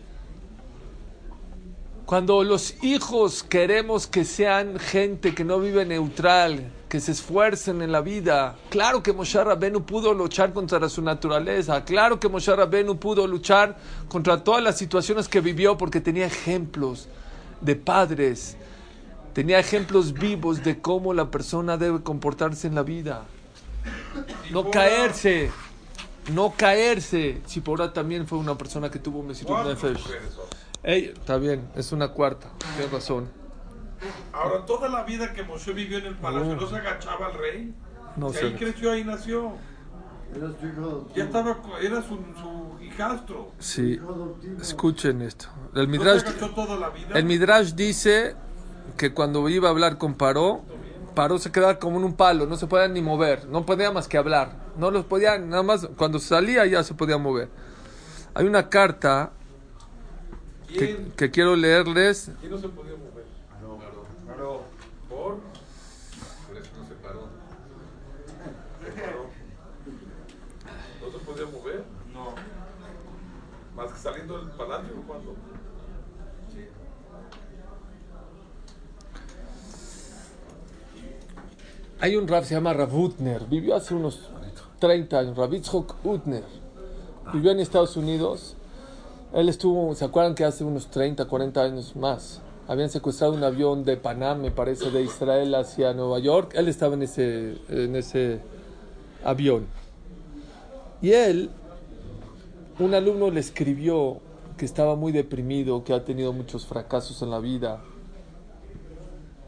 Cuando 2.05 2.45
los 2.45 2.83
hijos 2.83 3.43
queremos 3.43 4.07
que 4.07 4.27
sean 4.27 4.79
gente 4.79 5.35
que 5.35 5.43
no 5.43 5.59
vive 5.59 5.87
neutral, 5.87 6.71
que 6.91 7.01
se 7.01 7.13
esfuercen 7.13 7.81
en 7.81 7.91
la 7.91 8.03
vida. 8.03 8.57
Claro 8.69 9.03
que 9.03 9.15
Moshe 9.15 9.43
Rabbenu 9.43 9.87
pudo 9.87 10.13
luchar 10.13 10.53
contra 10.53 10.87
su 10.91 11.01
naturaleza. 11.01 11.83
Claro 11.87 12.21
que 12.21 12.29
Moshe 12.29 12.55
Rabbenu 12.55 12.99
pudo 12.99 13.27
luchar 13.27 13.79
contra 14.09 14.45
todas 14.45 14.63
las 14.63 14.77
situaciones 14.77 15.27
que 15.27 15.41
vivió 15.41 15.79
porque 15.79 16.03
tenía 16.03 16.27
ejemplos 16.27 17.09
de 17.61 17.77
padres. 17.77 18.57
Tenía 19.33 19.59
ejemplos 19.59 20.13
vivos 20.13 20.63
de 20.63 20.81
cómo 20.81 21.13
la 21.13 21.31
persona 21.31 21.77
debe 21.77 22.03
comportarse 22.03 22.67
en 22.69 22.75
la 22.75 22.83
vida. 22.83 23.25
No 24.51 24.71
caerse. 24.71 25.51
No 26.33 26.55
caerse. 26.57 27.41
Sipora 27.47 27.93
también 27.93 28.27
fue 28.27 28.39
una 28.39 28.57
persona 28.57 28.91
que 28.91 28.99
tuvo 28.99 29.23
Mesirut 29.23 29.53
¿Cuántas 29.53 29.83
Nefesh. 29.83 30.07
Ey, 30.83 31.13
está 31.15 31.37
bien, 31.39 31.69
es 31.75 31.93
una 31.93 32.09
cuarta. 32.09 32.51
Tienes 32.77 32.93
razón. 32.93 33.29
Ahora, 34.33 34.67
toda 34.67 34.89
la 34.89 35.03
vida 35.05 35.33
que 35.33 35.43
Moshe 35.43 35.73
vivió 35.73 35.99
en 35.99 36.07
el 36.07 36.17
palacio, 36.17 36.57
¿no 36.57 36.67
se 36.69 36.77
agachaba 36.77 37.27
al 37.27 37.35
rey? 37.35 37.75
No 38.17 38.31
Si 38.31 38.39
sé. 38.39 38.47
ahí 38.47 38.55
creció, 38.55 38.93
ahí 38.93 39.03
nació. 39.05 39.53
Era 40.35 40.49
su 40.49 40.67
hijo 40.67 40.81
adoptivo. 40.81 41.15
Ya 41.17 41.25
estaba, 41.25 41.57
era 41.83 42.03
su, 42.03 42.17
su 42.17 42.64
hijastro. 42.95 43.53
Sí, 43.59 44.01
escuchen 44.61 45.23
esto. 45.23 45.47
El 45.75 45.89
¿No 45.89 45.95
se 45.95 47.23
Midrash, 47.23 47.71
el 47.71 47.77
dice 47.77 48.37
que 48.97 49.13
cuando 49.13 49.49
iba 49.49 49.69
a 49.69 49.71
hablar 49.71 49.99
con 49.99 50.15
Paró, 50.15 50.63
Paró 51.15 51.39
se 51.39 51.53
quedaba 51.53 51.79
como 51.79 51.99
en 51.99 52.05
un 52.05 52.15
palo, 52.15 52.47
no 52.47 52.57
se 52.57 52.67
podía 52.67 52.89
ni 52.89 53.03
mover, 53.03 53.47
no 53.47 53.67
podía 53.67 53.91
más 53.93 54.09
que 54.09 54.19
hablar. 54.19 54.65
No 54.77 54.91
los 54.91 55.05
podía, 55.05 55.39
nada 55.39 55.63
más, 55.63 55.89
cuando 55.97 56.19
salía 56.19 56.67
ya 56.67 56.83
se 56.83 56.95
podía 56.95 57.19
mover. 57.19 57.49
Hay 58.35 58.47
una 58.47 58.69
carta 58.69 59.33
que, 60.67 61.31
quiero 61.31 61.55
leerles. 61.55 62.31
¿Quién 62.41 62.53
no 62.53 62.59
se 62.59 62.69
podía 62.69 62.97
mover? 62.97 63.25
Paró. 64.27 64.63
¿Por? 65.09 65.39
Por 66.49 66.57
eso 66.57 66.71
no 66.77 66.89
se 66.89 66.95
paró. 66.95 67.29
Paró. 68.97 69.31
¿No 71.01 71.19
se 71.19 71.25
podía 71.25 71.47
mover? 71.47 71.85
No. 72.13 72.54
Más 73.75 73.93
que 73.93 73.99
saliendo 73.99 74.39
del 74.39 74.51
palacio 74.51 74.95
cuando. 75.07 75.35
Hay 82.01 82.17
un 82.17 82.29
rap, 82.29 82.45
se 82.45 82.55
llama 82.55 82.73
Rav 82.73 82.95
Utner, 82.95 83.47
vivió 83.47 83.77
hace 83.77 83.95
unos 83.95 84.29
30 84.79 85.19
años, 85.19 85.37
Rav 85.37 85.51
Yitzhak 85.51 86.05
Utner. 86.05 86.45
Vivió 87.33 87.51
en 87.53 87.61
Estados 87.61 87.97
Unidos. 87.97 88.57
Él 89.33 89.49
estuvo, 89.49 89.95
¿se 89.95 90.05
acuerdan 90.05 90.35
que 90.35 90.45
hace 90.45 90.63
unos 90.65 90.89
30, 90.91 91.25
40 91.25 91.63
años 91.63 91.97
más? 91.97 92.43
Habían 92.69 92.91
secuestrado 92.91 93.33
un 93.33 93.43
avión 93.43 93.85
de 93.85 93.97
Panamá, 93.97 94.35
me 94.35 94.51
parece, 94.51 94.91
de 94.91 95.03
Israel 95.03 95.55
hacia 95.55 95.93
Nueva 95.95 96.19
York. 96.19 96.53
Él 96.55 96.69
estaba 96.69 96.95
en 96.95 97.03
ese, 97.03 97.59
en 97.69 97.97
ese 97.97 98.41
avión. 99.25 99.67
Y 101.03 101.13
él, 101.13 101.51
un 102.79 102.95
alumno 102.95 103.31
le 103.31 103.41
escribió 103.41 104.21
que 104.57 104.65
estaba 104.65 104.97
muy 104.97 105.13
deprimido, 105.13 105.85
que 105.85 105.93
ha 105.93 106.05
tenido 106.05 106.33
muchos 106.33 106.67
fracasos 106.67 107.21
en 107.23 107.31
la 107.31 107.39
vida. 107.39 107.83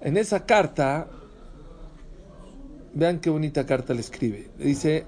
En 0.00 0.16
esa 0.16 0.46
carta, 0.46 1.08
Vean 2.96 3.20
qué 3.20 3.28
bonita 3.28 3.66
carta 3.66 3.92
le 3.92 4.00
escribe. 4.00 4.48
Le 4.56 4.64
dice, 4.64 5.04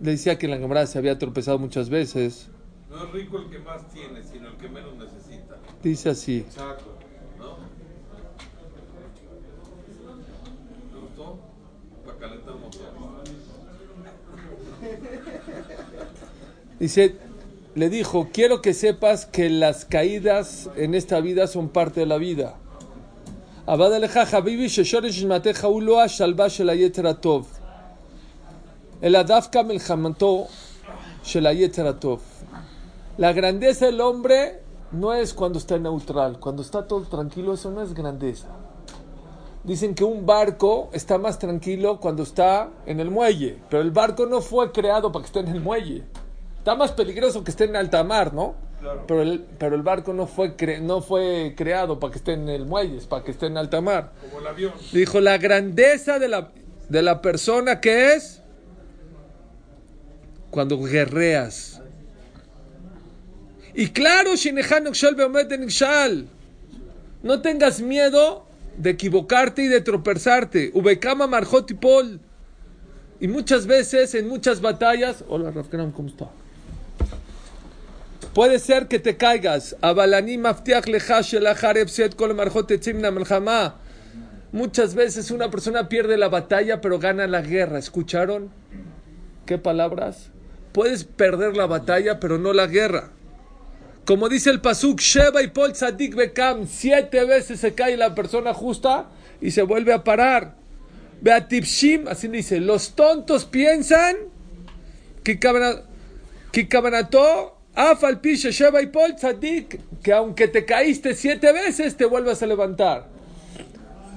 le 0.00 0.10
decía 0.12 0.38
que 0.38 0.46
en 0.46 0.52
la 0.52 0.58
cámara 0.58 0.86
se 0.86 0.96
había 0.96 1.18
tropezado 1.18 1.58
muchas 1.58 1.90
veces. 1.90 2.48
No 2.88 3.04
es 3.04 3.12
rico 3.12 3.36
el 3.36 3.50
que 3.50 3.58
más 3.58 3.86
tiene, 3.92 4.22
sino 4.22 4.48
el 4.48 4.56
que 4.56 4.70
menos 4.70 4.96
necesita. 4.96 5.58
Dice 5.82 6.08
así, 6.08 6.38
Exacto. 6.38 6.96
¿No? 7.38 7.56
¿Te 10.90 10.98
gustó? 10.98 11.38
Para 12.06 12.18
calentar 12.18 12.54
motor. 12.54 12.98
Dice, 16.78 17.16
le 17.74 17.90
dijo, 17.90 18.28
quiero 18.32 18.62
que 18.62 18.74
sepas 18.74 19.26
que 19.26 19.50
las 19.50 19.84
caídas 19.84 20.70
en 20.76 20.94
esta 20.94 21.20
vida 21.20 21.46
son 21.46 21.68
parte 21.68 22.00
de 22.00 22.06
la 22.06 22.18
vida. 22.18 22.56
El 29.00 29.12
La 33.16 33.32
grandeza 33.32 33.86
del 33.86 34.00
hombre 34.00 34.62
no 34.92 35.12
es 35.12 35.34
cuando 35.34 35.58
está 35.58 35.78
neutral, 35.78 36.40
cuando 36.40 36.62
está 36.62 36.86
todo 36.86 37.02
tranquilo, 37.02 37.54
eso 37.54 37.70
no 37.70 37.82
es 37.82 37.92
grandeza. 37.92 38.48
Dicen 39.64 39.94
que 39.94 40.04
un 40.04 40.24
barco 40.24 40.88
está 40.92 41.18
más 41.18 41.38
tranquilo 41.38 42.00
cuando 42.00 42.22
está 42.22 42.70
en 42.86 43.00
el 43.00 43.10
muelle, 43.10 43.58
pero 43.68 43.82
el 43.82 43.90
barco 43.90 44.26
no 44.26 44.40
fue 44.40 44.72
creado 44.72 45.12
para 45.12 45.24
que 45.24 45.26
esté 45.26 45.40
en 45.40 45.48
el 45.48 45.60
muelle. 45.60 46.04
Está 46.68 46.76
más 46.76 46.92
peligroso 46.92 47.42
que 47.44 47.50
esté 47.50 47.64
en 47.64 47.76
alta 47.76 48.04
mar, 48.04 48.34
¿no? 48.34 48.54
Claro. 48.78 49.04
Pero 49.08 49.22
el, 49.22 49.40
pero 49.58 49.74
el 49.74 49.80
barco 49.80 50.12
no 50.12 50.26
fue, 50.26 50.54
cre- 50.54 50.82
no 50.82 51.00
fue 51.00 51.54
creado 51.56 51.98
para 51.98 52.12
que 52.12 52.18
esté 52.18 52.34
en 52.34 52.46
el 52.50 52.66
muelle, 52.66 52.98
es 52.98 53.06
para 53.06 53.24
que 53.24 53.30
esté 53.30 53.46
en 53.46 53.56
alta 53.56 53.80
mar. 53.80 54.12
Como 54.20 54.40
el 54.40 54.46
avión. 54.48 54.72
Dijo, 54.92 55.18
la 55.18 55.38
grandeza 55.38 56.18
de 56.18 56.28
la, 56.28 56.50
de 56.90 57.00
la 57.00 57.22
persona 57.22 57.80
que 57.80 58.12
es 58.12 58.42
cuando 60.50 60.78
guerreas. 60.78 61.80
Y 63.72 63.88
claro, 63.88 64.32
no 67.22 67.40
tengas 67.40 67.80
miedo 67.80 68.44
de 68.76 68.90
equivocarte 68.90 69.62
y 69.62 69.68
de 69.68 69.80
tropezarte. 69.80 70.70
Ubekama 70.74 71.26
Marjot 71.26 71.70
y 73.20 73.26
muchas 73.28 73.66
veces, 73.66 74.14
en 74.14 74.28
muchas 74.28 74.60
batallas... 74.60 75.24
Hola, 75.30 75.50
Rafkram, 75.50 75.92
¿cómo 75.92 76.08
está? 76.08 76.28
Puede 78.34 78.58
ser 78.58 78.88
que 78.88 78.98
te 78.98 79.16
caigas. 79.16 79.76
Muchas 84.52 84.94
veces 84.94 85.30
una 85.30 85.50
persona 85.50 85.88
pierde 85.88 86.16
la 86.16 86.28
batalla 86.28 86.80
pero 86.80 86.98
gana 86.98 87.26
la 87.26 87.42
guerra. 87.42 87.78
¿Escucharon? 87.78 88.50
¿Qué 89.46 89.58
palabras? 89.58 90.30
Puedes 90.72 91.04
perder 91.04 91.56
la 91.56 91.66
batalla 91.66 92.20
pero 92.20 92.38
no 92.38 92.52
la 92.52 92.66
guerra. 92.66 93.10
Como 94.04 94.28
dice 94.30 94.48
el 94.48 94.62
Pasuk, 94.62 95.00
Sheba 95.00 95.42
y 95.42 95.48
Pol 95.48 95.72
Tzadik 95.72 96.14
Bekam, 96.14 96.66
siete 96.66 97.26
veces 97.26 97.60
se 97.60 97.74
cae 97.74 97.96
la 97.98 98.14
persona 98.14 98.54
justa 98.54 99.10
y 99.40 99.50
se 99.50 99.60
vuelve 99.62 99.92
a 99.92 100.02
parar. 100.02 100.56
Beatipshim, 101.20 102.08
así 102.08 102.28
dice, 102.28 102.60
los 102.60 102.94
tontos 102.94 103.44
piensan 103.44 104.16
que 105.24 105.38
cabanato, 106.68 107.57
Afal 107.78 108.20
Pisha 108.20 108.50
Sheba 108.50 108.82
y 108.82 108.90
Tzadik, 108.90 109.78
que 110.02 110.12
aunque 110.12 110.48
te 110.48 110.64
caíste 110.64 111.14
siete 111.14 111.52
veces 111.52 111.96
te 111.96 112.06
vuelvas 112.06 112.42
a 112.42 112.46
levantar. 112.46 113.06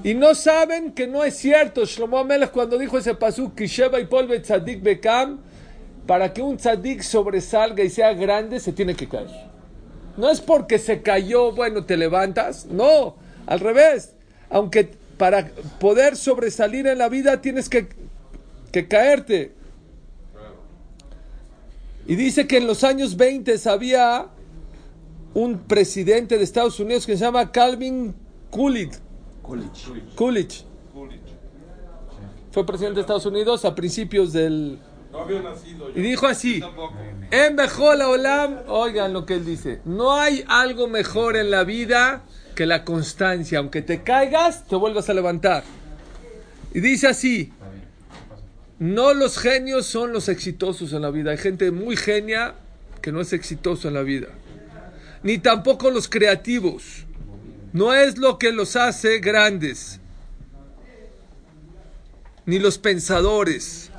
Y 0.04 0.16
no 0.16 0.34
saben 0.34 0.94
que 0.94 1.06
no 1.06 1.24
es 1.24 1.38
cierto. 1.38 1.86
Shlomo 1.86 2.18
Amelech 2.18 2.50
cuando 2.50 2.80
dijo 2.80 2.98
ese 2.98 3.14
pasuk, 3.14 3.54
que 3.54 3.68
Sheba 3.68 4.00
y 4.00 4.08
Pol 4.08 4.28
Tzadik 4.42 4.82
Bekam, 4.82 5.42
para 6.08 6.34
que 6.34 6.42
un 6.42 6.58
tzadik 6.58 7.04
sobresalga 7.04 7.84
y 7.84 7.92
sea 7.92 8.14
grande, 8.14 8.60
se 8.60 8.74
tiene 8.74 8.96
que 8.96 9.08
caer. 9.08 9.30
No 10.18 10.32
es 10.32 10.42
porque 10.42 10.80
se 10.80 11.04
cayó, 11.04 11.52
bueno, 11.52 11.86
te 11.86 11.98
levantas. 11.98 12.66
No, 12.66 13.16
al 13.46 13.60
revés. 13.60 14.16
Aunque 14.50 14.90
para 15.20 15.52
poder 15.80 16.16
sobresalir 16.16 16.88
en 16.88 16.98
la 16.98 17.10
vida 17.10 17.42
tienes 17.42 17.70
que, 17.70 17.90
que 18.72 18.88
caerte. 18.88 19.52
Y 22.12 22.18
dice 22.18 22.46
que 22.46 22.58
en 22.58 22.68
los 22.68 22.84
años 22.84 23.16
20 23.16 23.56
había 23.70 24.28
un 25.34 25.60
presidente 25.60 26.38
de 26.38 26.44
Estados 26.44 26.78
Unidos 26.82 27.06
que 27.06 27.16
se 27.16 27.24
llama 27.24 27.54
Calvin 27.54 28.14
Coolidge. 28.50 29.00
Coolidge. 30.18 30.66
Fue 32.52 32.66
presidente 32.66 32.96
de 32.96 33.02
Estados 33.04 33.26
Unidos 33.26 33.64
a 33.64 33.74
principios 33.74 34.34
del... 34.34 34.78
No 35.10 35.20
había 35.20 35.42
nacido 35.42 35.90
yo. 35.90 35.98
Y 35.98 36.02
dijo 36.02 36.28
así, 36.28 36.62
en 37.32 37.56
mejor 37.56 38.02
olam, 38.02 38.58
oigan 38.68 39.14
lo 39.14 39.26
que 39.26 39.36
él 39.36 39.46
dice, 39.46 39.80
no 39.86 40.12
hay 40.12 40.44
algo 40.50 40.90
mejor 40.90 41.38
en 41.38 41.50
la 41.50 41.64
vida 41.64 42.24
que 42.56 42.66
la 42.66 42.84
constancia, 42.84 43.60
aunque 43.60 43.82
te 43.84 44.04
caigas, 44.04 44.66
te 44.66 44.76
vuelvas 44.76 45.10
a 45.10 45.14
levantar. 45.14 45.64
Y 46.74 46.82
dice 46.82 47.08
así, 47.08 47.54
no 48.82 49.14
los 49.14 49.38
genios 49.38 49.86
son 49.86 50.12
los 50.12 50.28
exitosos 50.28 50.92
en 50.92 51.04
la 51.04 51.12
vida, 51.12 51.30
hay 51.30 51.38
gente 51.38 51.70
muy 51.70 51.96
genia 51.96 52.56
que 53.00 53.12
no 53.12 53.22
es 53.22 53.32
exitoso 53.32 53.88
en 53.88 53.94
la 53.94 54.02
vida, 54.02 54.30
ni 55.22 55.38
tampoco 55.38 55.92
los 55.92 56.10
creativos, 56.10 57.06
no 57.74 57.94
es 57.94 58.18
lo 58.18 58.40
que 58.40 58.52
los 58.52 58.76
hace 58.76 59.20
grandes, 59.20 60.00
ni 62.48 62.58
los 62.58 62.80
pensadores. 62.80 63.92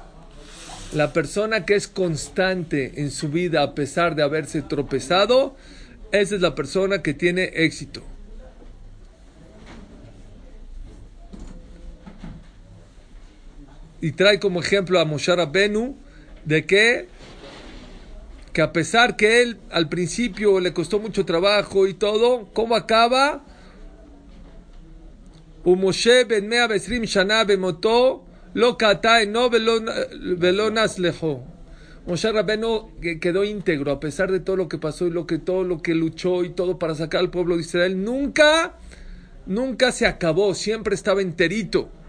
La 0.93 1.13
persona 1.13 1.65
que 1.65 1.77
es 1.77 1.87
constante 1.87 3.01
en 3.01 3.13
su 3.13 3.29
vida 3.29 3.63
a 3.63 3.77
pesar 3.77 4.17
de 4.17 4.25
haberse 4.25 4.63
tropezado, 4.63 5.55
esa 6.11 6.35
es 6.35 6.41
la 6.41 6.57
persona 6.57 7.03
que 7.03 7.15
tiene 7.15 7.45
éxito. 7.55 8.03
y 14.03 14.13
trae 14.13 14.41
como 14.41 14.61
ejemplo 14.61 14.99
a 14.99 15.05
Moshe 15.05 15.35
Rabbenu 15.35 15.97
de 16.45 16.67
que, 16.67 17.07
que 18.53 18.61
a 18.61 18.73
pesar 18.73 19.17
que 19.17 19.41
él 19.43 19.59
al 19.71 19.89
principio 19.89 20.59
le 20.59 20.75
costó 20.75 20.99
mucho 20.99 21.25
trabajo 21.25 21.87
y 21.87 21.95
todo, 21.95 22.51
¿cómo 22.53 22.75
acaba? 22.75 23.45
Moshe 25.65 26.27
shana 27.05 27.47
lo 28.55 28.77
katae 28.77 29.27
no 29.27 29.49
velonas 29.49 30.99
lejo. 30.99 31.45
Moshe 32.05 32.33
Rabbenu 32.33 32.91
quedó 33.21 33.45
íntegro 33.45 33.93
a 33.93 34.01
pesar 34.01 34.33
de 34.33 34.41
todo 34.41 34.57
lo 34.57 34.69
que 34.69 34.79
pasó 34.79 35.07
y 35.07 35.11
lo 35.11 35.29
que 35.29 35.39
todo 35.39 35.63
lo 35.63 35.81
que 35.81 35.95
luchó 35.95 36.43
y 36.43 36.51
todo 36.51 36.77
para 36.77 36.97
sacar 36.97 37.21
al 37.21 37.31
pueblo 37.31 37.55
de 37.55 37.61
Israel. 37.61 38.03
Nunca, 38.03 38.77
nunca 39.47 39.93
se 39.93 40.09
acabó, 40.09 40.57
siempre 40.57 40.97
estaba 40.97 41.23
enterito. 41.23 42.02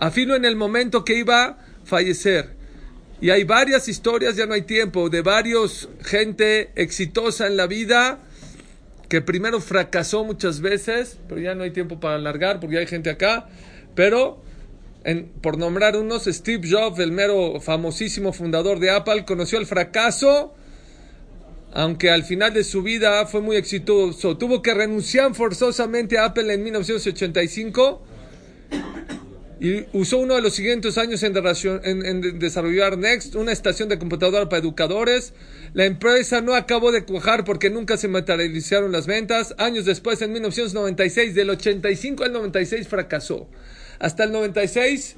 Afino 0.00 0.34
en 0.34 0.46
el 0.46 0.56
momento 0.56 1.04
que 1.04 1.14
iba 1.14 1.44
a 1.44 1.58
fallecer. 1.84 2.56
Y 3.20 3.28
hay 3.28 3.44
varias 3.44 3.86
historias, 3.86 4.34
ya 4.34 4.46
no 4.46 4.54
hay 4.54 4.62
tiempo, 4.62 5.10
de 5.10 5.20
varios 5.20 5.90
gente 6.02 6.70
exitosa 6.74 7.46
en 7.46 7.58
la 7.58 7.66
vida 7.66 8.18
que 9.10 9.20
primero 9.20 9.60
fracasó 9.60 10.24
muchas 10.24 10.62
veces, 10.62 11.18
pero 11.28 11.40
ya 11.40 11.54
no 11.54 11.64
hay 11.64 11.72
tiempo 11.72 12.00
para 12.00 12.14
alargar 12.14 12.60
porque 12.60 12.78
hay 12.78 12.86
gente 12.86 13.10
acá. 13.10 13.48
Pero, 13.94 14.40
por 15.42 15.58
nombrar 15.58 15.96
unos, 15.96 16.24
Steve 16.24 16.66
Jobs, 16.70 16.98
el 16.98 17.12
mero 17.12 17.60
famosísimo 17.60 18.32
fundador 18.32 18.78
de 18.78 18.90
Apple, 18.90 19.24
conoció 19.26 19.58
el 19.58 19.66
fracaso, 19.66 20.54
aunque 21.74 22.10
al 22.10 22.22
final 22.24 22.54
de 22.54 22.64
su 22.64 22.82
vida 22.82 23.26
fue 23.26 23.42
muy 23.42 23.56
exitoso. 23.56 24.38
Tuvo 24.38 24.62
que 24.62 24.72
renunciar 24.72 25.34
forzosamente 25.34 26.16
a 26.16 26.26
Apple 26.26 26.54
en 26.54 26.62
1985 26.62 28.02
y 29.60 29.84
usó 29.92 30.16
uno 30.18 30.34
de 30.36 30.40
los 30.40 30.54
siguientes 30.54 30.96
años 30.96 31.22
en, 31.22 31.34
derracio- 31.34 31.80
en- 31.84 32.04
en 32.06 32.38
desarrollar 32.38 32.96
Next, 32.96 33.34
una 33.34 33.52
estación 33.52 33.88
de 33.90 33.98
computadora 33.98 34.48
para 34.48 34.60
educadores. 34.62 35.34
La 35.74 35.84
empresa 35.84 36.40
no 36.40 36.54
acabó 36.54 36.92
de 36.92 37.04
cuajar 37.04 37.44
porque 37.44 37.68
nunca 37.68 37.96
se 37.98 38.08
materializaron 38.08 38.90
las 38.90 39.06
ventas. 39.06 39.54
Años 39.58 39.84
después, 39.84 40.22
en 40.22 40.32
1996, 40.32 41.34
del 41.34 41.50
85 41.50 42.24
al 42.24 42.32
96 42.32 42.88
fracasó. 42.88 43.48
Hasta 43.98 44.24
el 44.24 44.32
96, 44.32 45.16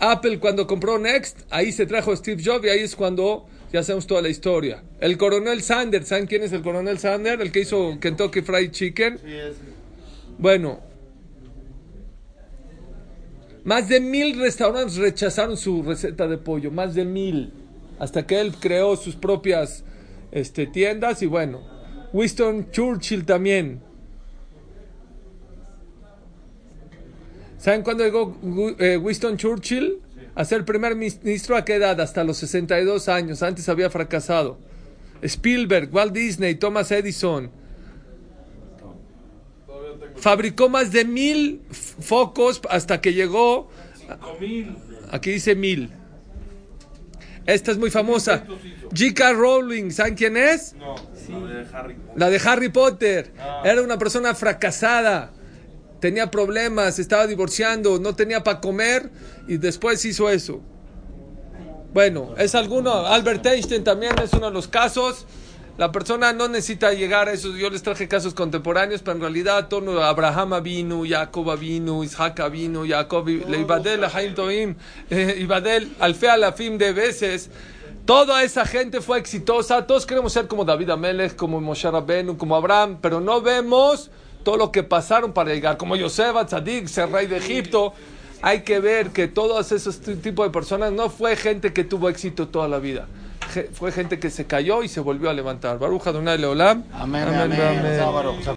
Apple 0.00 0.38
cuando 0.38 0.66
compró 0.66 0.98
Next, 0.98 1.40
ahí 1.50 1.70
se 1.72 1.84
trajo 1.84 2.16
Steve 2.16 2.42
Jobs 2.42 2.64
y 2.64 2.68
ahí 2.70 2.80
es 2.80 2.96
cuando 2.96 3.46
ya 3.70 3.82
sabemos 3.82 4.06
toda 4.06 4.22
la 4.22 4.30
historia. 4.30 4.82
El 5.00 5.18
coronel 5.18 5.60
Sanders, 5.62 6.08
¿saben 6.08 6.26
quién 6.26 6.42
es 6.42 6.52
el 6.52 6.62
coronel 6.62 6.98
Sanders? 6.98 7.42
El 7.42 7.52
que 7.52 7.60
hizo 7.60 7.98
Kentucky 8.00 8.40
Fried 8.40 8.70
Chicken. 8.70 9.18
Bueno, 10.38 10.80
más 13.68 13.86
de 13.86 14.00
mil 14.00 14.40
restaurantes 14.40 14.96
rechazaron 14.96 15.58
su 15.58 15.82
receta 15.82 16.26
de 16.26 16.38
pollo, 16.38 16.70
más 16.70 16.94
de 16.94 17.04
mil, 17.04 17.52
hasta 17.98 18.26
que 18.26 18.40
él 18.40 18.54
creó 18.58 18.96
sus 18.96 19.14
propias 19.14 19.84
este, 20.32 20.66
tiendas 20.66 21.20
y 21.20 21.26
bueno, 21.26 21.60
Winston 22.14 22.70
Churchill 22.70 23.26
también. 23.26 23.82
¿Saben 27.58 27.82
cuándo 27.82 28.04
llegó 28.04 28.38
eh, 28.78 28.96
Winston 28.96 29.36
Churchill 29.36 29.98
a 30.34 30.46
ser 30.46 30.64
primer 30.64 30.96
ministro? 30.96 31.54
¿A 31.54 31.66
qué 31.66 31.74
edad? 31.74 32.00
Hasta 32.00 32.24
los 32.24 32.38
62 32.38 33.10
años, 33.10 33.42
antes 33.42 33.68
había 33.68 33.90
fracasado. 33.90 34.56
Spielberg, 35.20 35.90
Walt 35.92 36.14
Disney, 36.14 36.54
Thomas 36.54 36.90
Edison, 36.90 37.50
fabricó 40.20 40.68
más 40.68 40.92
de 40.92 41.04
mil 41.04 41.62
focos 41.70 42.60
hasta 42.68 43.00
que 43.00 43.12
llegó. 43.14 43.70
Aquí 45.10 45.32
dice 45.32 45.54
mil. 45.54 45.90
Esta 47.46 47.70
es 47.70 47.78
muy 47.78 47.90
famosa. 47.90 48.44
J.K. 48.90 49.32
Rowling, 49.32 49.90
¿saben 49.90 50.14
quién 50.14 50.36
es? 50.36 50.74
La 52.14 52.28
de 52.28 52.40
Harry 52.44 52.68
Potter. 52.68 53.32
Era 53.64 53.82
una 53.82 53.98
persona 53.98 54.34
fracasada. 54.34 55.32
Tenía 56.00 56.30
problemas, 56.30 56.98
estaba 56.98 57.26
divorciando, 57.26 57.98
no 57.98 58.14
tenía 58.14 58.44
para 58.44 58.60
comer 58.60 59.10
y 59.48 59.56
después 59.56 60.04
hizo 60.04 60.30
eso. 60.30 60.60
Bueno, 61.92 62.34
es 62.36 62.54
alguno. 62.54 63.06
Albert 63.06 63.44
Einstein 63.46 63.82
también 63.82 64.12
es 64.22 64.32
uno 64.32 64.46
de 64.46 64.52
los 64.52 64.68
casos. 64.68 65.26
La 65.78 65.92
persona 65.92 66.32
no 66.32 66.48
necesita 66.48 66.92
llegar 66.92 67.28
a 67.28 67.32
esos. 67.32 67.54
Yo 67.56 67.70
les 67.70 67.84
traje 67.84 68.08
casos 68.08 68.34
contemporáneos, 68.34 69.00
pero 69.00 69.14
en 69.14 69.20
realidad 69.20 69.68
todo 69.68 70.02
Abraham 70.02 70.60
vino, 70.60 71.04
Jacob 71.08 71.56
vino, 71.56 72.02
Isaac 72.02 72.50
vino, 72.50 72.82
Jacob, 72.84 73.28
Leibadel, 73.28 74.04
Haim 74.12 74.34
Toim, 74.34 74.74
eh, 75.08 75.36
Ibadel, 75.38 75.88
Alfe 76.00 76.28
Alafim 76.28 76.78
de 76.78 76.92
veces. 76.92 77.48
Toda 78.04 78.42
esa 78.42 78.66
gente 78.66 79.00
fue 79.00 79.20
exitosa. 79.20 79.86
Todos 79.86 80.04
queremos 80.04 80.32
ser 80.32 80.48
como 80.48 80.64
David 80.64 80.90
Amelech, 80.90 81.36
como 81.36 81.60
Moshe 81.60 81.88
Rabbeinu, 81.88 82.36
como 82.36 82.56
Abraham, 82.56 82.98
pero 83.00 83.20
no 83.20 83.40
vemos 83.40 84.10
todo 84.42 84.56
lo 84.56 84.72
que 84.72 84.82
pasaron 84.82 85.32
para 85.32 85.54
llegar. 85.54 85.76
Como 85.76 85.94
Yosef, 85.94 86.34
Tzadik, 86.44 86.88
ser 86.88 87.08
rey 87.12 87.28
de 87.28 87.36
Egipto. 87.36 87.92
Hay 88.42 88.62
que 88.62 88.80
ver 88.80 89.10
que 89.10 89.28
todos 89.28 89.70
esos 89.70 90.00
tipos 90.00 90.44
de 90.44 90.50
personas 90.50 90.90
no 90.90 91.08
fue 91.08 91.36
gente 91.36 91.72
que 91.72 91.84
tuvo 91.84 92.08
éxito 92.08 92.48
toda 92.48 92.66
la 92.66 92.80
vida. 92.80 93.06
Fue 93.72 93.92
gente 93.92 94.18
que 94.18 94.30
se 94.30 94.46
cayó 94.46 94.82
y 94.82 94.88
se 94.88 95.00
volvió 95.00 95.30
a 95.30 95.32
levantar. 95.32 95.78
Baruch 95.78 96.06
Adonai 96.06 96.38
Leolam. 96.38 96.84
Amén, 96.92 97.28
amén. 97.28 97.96
Sábado. 97.98 98.56